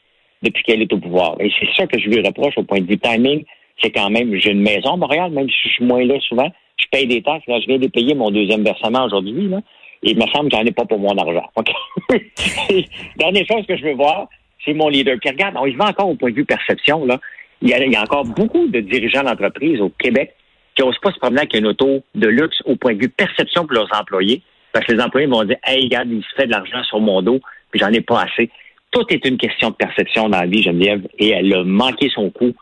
depuis 0.42 0.62
qu'elle 0.64 0.82
est 0.82 0.92
au 0.92 0.98
pouvoir. 0.98 1.36
Et 1.40 1.50
c'est 1.58 1.68
ça 1.76 1.86
que 1.86 1.98
je 1.98 2.08
lui 2.08 2.20
reproche 2.26 2.54
au 2.58 2.64
point 2.64 2.80
de 2.80 2.86
vue 2.86 2.98
timing. 2.98 3.44
C'est 3.80 3.90
quand 3.90 4.10
même, 4.10 4.34
j'ai 4.36 4.50
une 4.50 4.62
maison 4.62 4.94
à 4.94 4.96
Montréal, 4.96 5.30
même 5.30 5.48
si 5.48 5.68
je 5.68 5.74
suis 5.74 5.84
moins 5.84 6.04
là 6.04 6.18
souvent. 6.20 6.50
Je 6.76 6.86
paye 6.90 7.06
des 7.06 7.22
taxes. 7.22 7.46
Là, 7.46 7.60
je 7.60 7.66
viens 7.66 7.78
de 7.78 7.88
payer 7.88 8.14
mon 8.14 8.30
deuxième 8.30 8.64
versement 8.64 9.04
aujourd'hui. 9.04 9.48
Là, 9.48 9.60
et 10.02 10.10
il 10.10 10.16
me 10.16 10.26
semble 10.32 10.50
que 10.50 10.56
j'en 10.56 10.64
ai 10.64 10.72
pas 10.72 10.84
pour 10.84 10.98
mon 10.98 11.16
argent. 11.16 11.48
Donc, 11.56 11.68
Dernière 13.16 13.46
chose 13.46 13.66
que 13.66 13.76
je 13.76 13.84
veux 13.84 13.94
voir, 13.94 14.28
c'est 14.64 14.74
mon 14.74 14.88
leader. 14.88 15.16
Puis 15.20 15.30
regarde, 15.30 15.56
on 15.58 15.66
y 15.66 15.74
va 15.74 15.86
encore 15.86 16.08
au 16.08 16.14
point 16.14 16.30
de 16.30 16.36
vue 16.36 16.44
perception. 16.44 17.04
Là. 17.04 17.20
Il 17.60 17.70
y, 17.70 17.74
a, 17.74 17.84
il 17.84 17.92
y 17.92 17.96
a 17.96 18.02
encore 18.02 18.24
beaucoup 18.24 18.66
de 18.66 18.80
dirigeants 18.80 19.22
d'entreprise 19.22 19.80
au 19.80 19.90
Québec 19.90 20.34
qui 20.74 20.82
n'osent 20.82 20.98
pas 20.98 21.12
se 21.12 21.18
promener 21.18 21.40
avec 21.40 21.54
une 21.54 21.66
auto 21.66 22.02
de 22.14 22.26
luxe 22.26 22.60
au 22.64 22.76
point 22.76 22.94
de 22.94 23.02
vue 23.02 23.08
perception 23.08 23.66
pour 23.66 23.74
leurs 23.74 23.98
employés. 23.98 24.42
Parce 24.72 24.86
que 24.86 24.92
les 24.92 25.02
employés 25.02 25.26
vont 25.26 25.44
dire 25.44 25.58
Hey, 25.64 25.84
regarde, 25.84 26.08
il 26.10 26.22
se 26.22 26.34
fait 26.34 26.46
de 26.46 26.52
l'argent 26.52 26.82
sur 26.84 27.00
mon 27.00 27.22
dos, 27.22 27.40
puis 27.70 27.78
j'en 27.78 27.90
ai 27.92 28.00
pas 28.00 28.22
assez. 28.22 28.50
Tout 28.90 29.04
est 29.10 29.24
une 29.26 29.38
question 29.38 29.70
de 29.70 29.74
perception 29.74 30.28
dans 30.28 30.40
la 30.40 30.46
vie, 30.46 30.62
Geneviève, 30.62 31.06
et 31.18 31.30
elle 31.30 31.54
a 31.54 31.64
manqué 31.64 32.10
son 32.10 32.30
coup. 32.30 32.52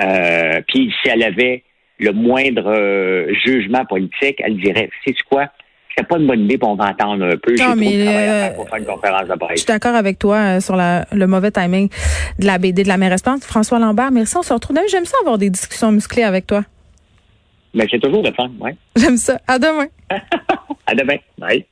Euh, 0.00 0.60
puis 0.68 0.92
si 1.02 1.08
elle 1.08 1.22
avait 1.22 1.62
le 1.98 2.12
moindre 2.12 2.66
euh, 2.66 3.32
jugement 3.44 3.84
politique, 3.84 4.36
elle 4.38 4.56
dirait 4.58 4.90
C'est 5.04 5.14
quoi? 5.30 5.46
C'est 5.96 6.06
pas 6.06 6.18
une 6.18 6.26
bonne 6.26 6.44
idée, 6.44 6.56
pour 6.56 6.70
on 6.70 6.76
va 6.76 6.86
attendre 6.86 7.24
un 7.24 7.36
peu. 7.36 7.54
Non, 7.56 7.74
mais 7.76 8.06
euh, 8.06 8.50
pour 8.54 8.68
faire 8.68 8.78
une 8.78 8.86
conférence 8.86 9.28
de 9.28 9.34
presse. 9.34 9.50
Je 9.50 9.56
suis 9.56 9.66
d'accord 9.66 9.94
avec 9.94 10.18
toi 10.18 10.36
euh, 10.36 10.60
sur 10.60 10.76
la, 10.76 11.04
le 11.12 11.26
mauvais 11.26 11.50
timing 11.50 11.90
de 12.38 12.46
la 12.46 12.58
BD 12.58 12.84
de 12.84 12.88
la 12.88 12.96
restante. 12.96 13.44
François 13.44 13.78
Lambert, 13.78 14.10
merci. 14.10 14.36
On 14.36 14.42
se 14.42 14.52
retrouve 14.52 14.76
demain. 14.76 14.86
J'aime 14.90 15.04
ça 15.04 15.16
avoir 15.20 15.36
des 15.36 15.50
discussions 15.50 15.92
musclées 15.92 16.22
avec 16.22 16.46
toi. 16.46 16.62
Mais 17.74 17.86
c'est 17.90 18.00
toujours 18.00 18.22
le 18.22 18.32
fun, 18.32 18.50
oui. 18.60 18.70
J'aime 18.96 19.16
ça. 19.16 19.38
À 19.46 19.58
demain. 19.58 19.86
à 20.86 20.94
demain. 20.94 21.16
Bye. 21.38 21.66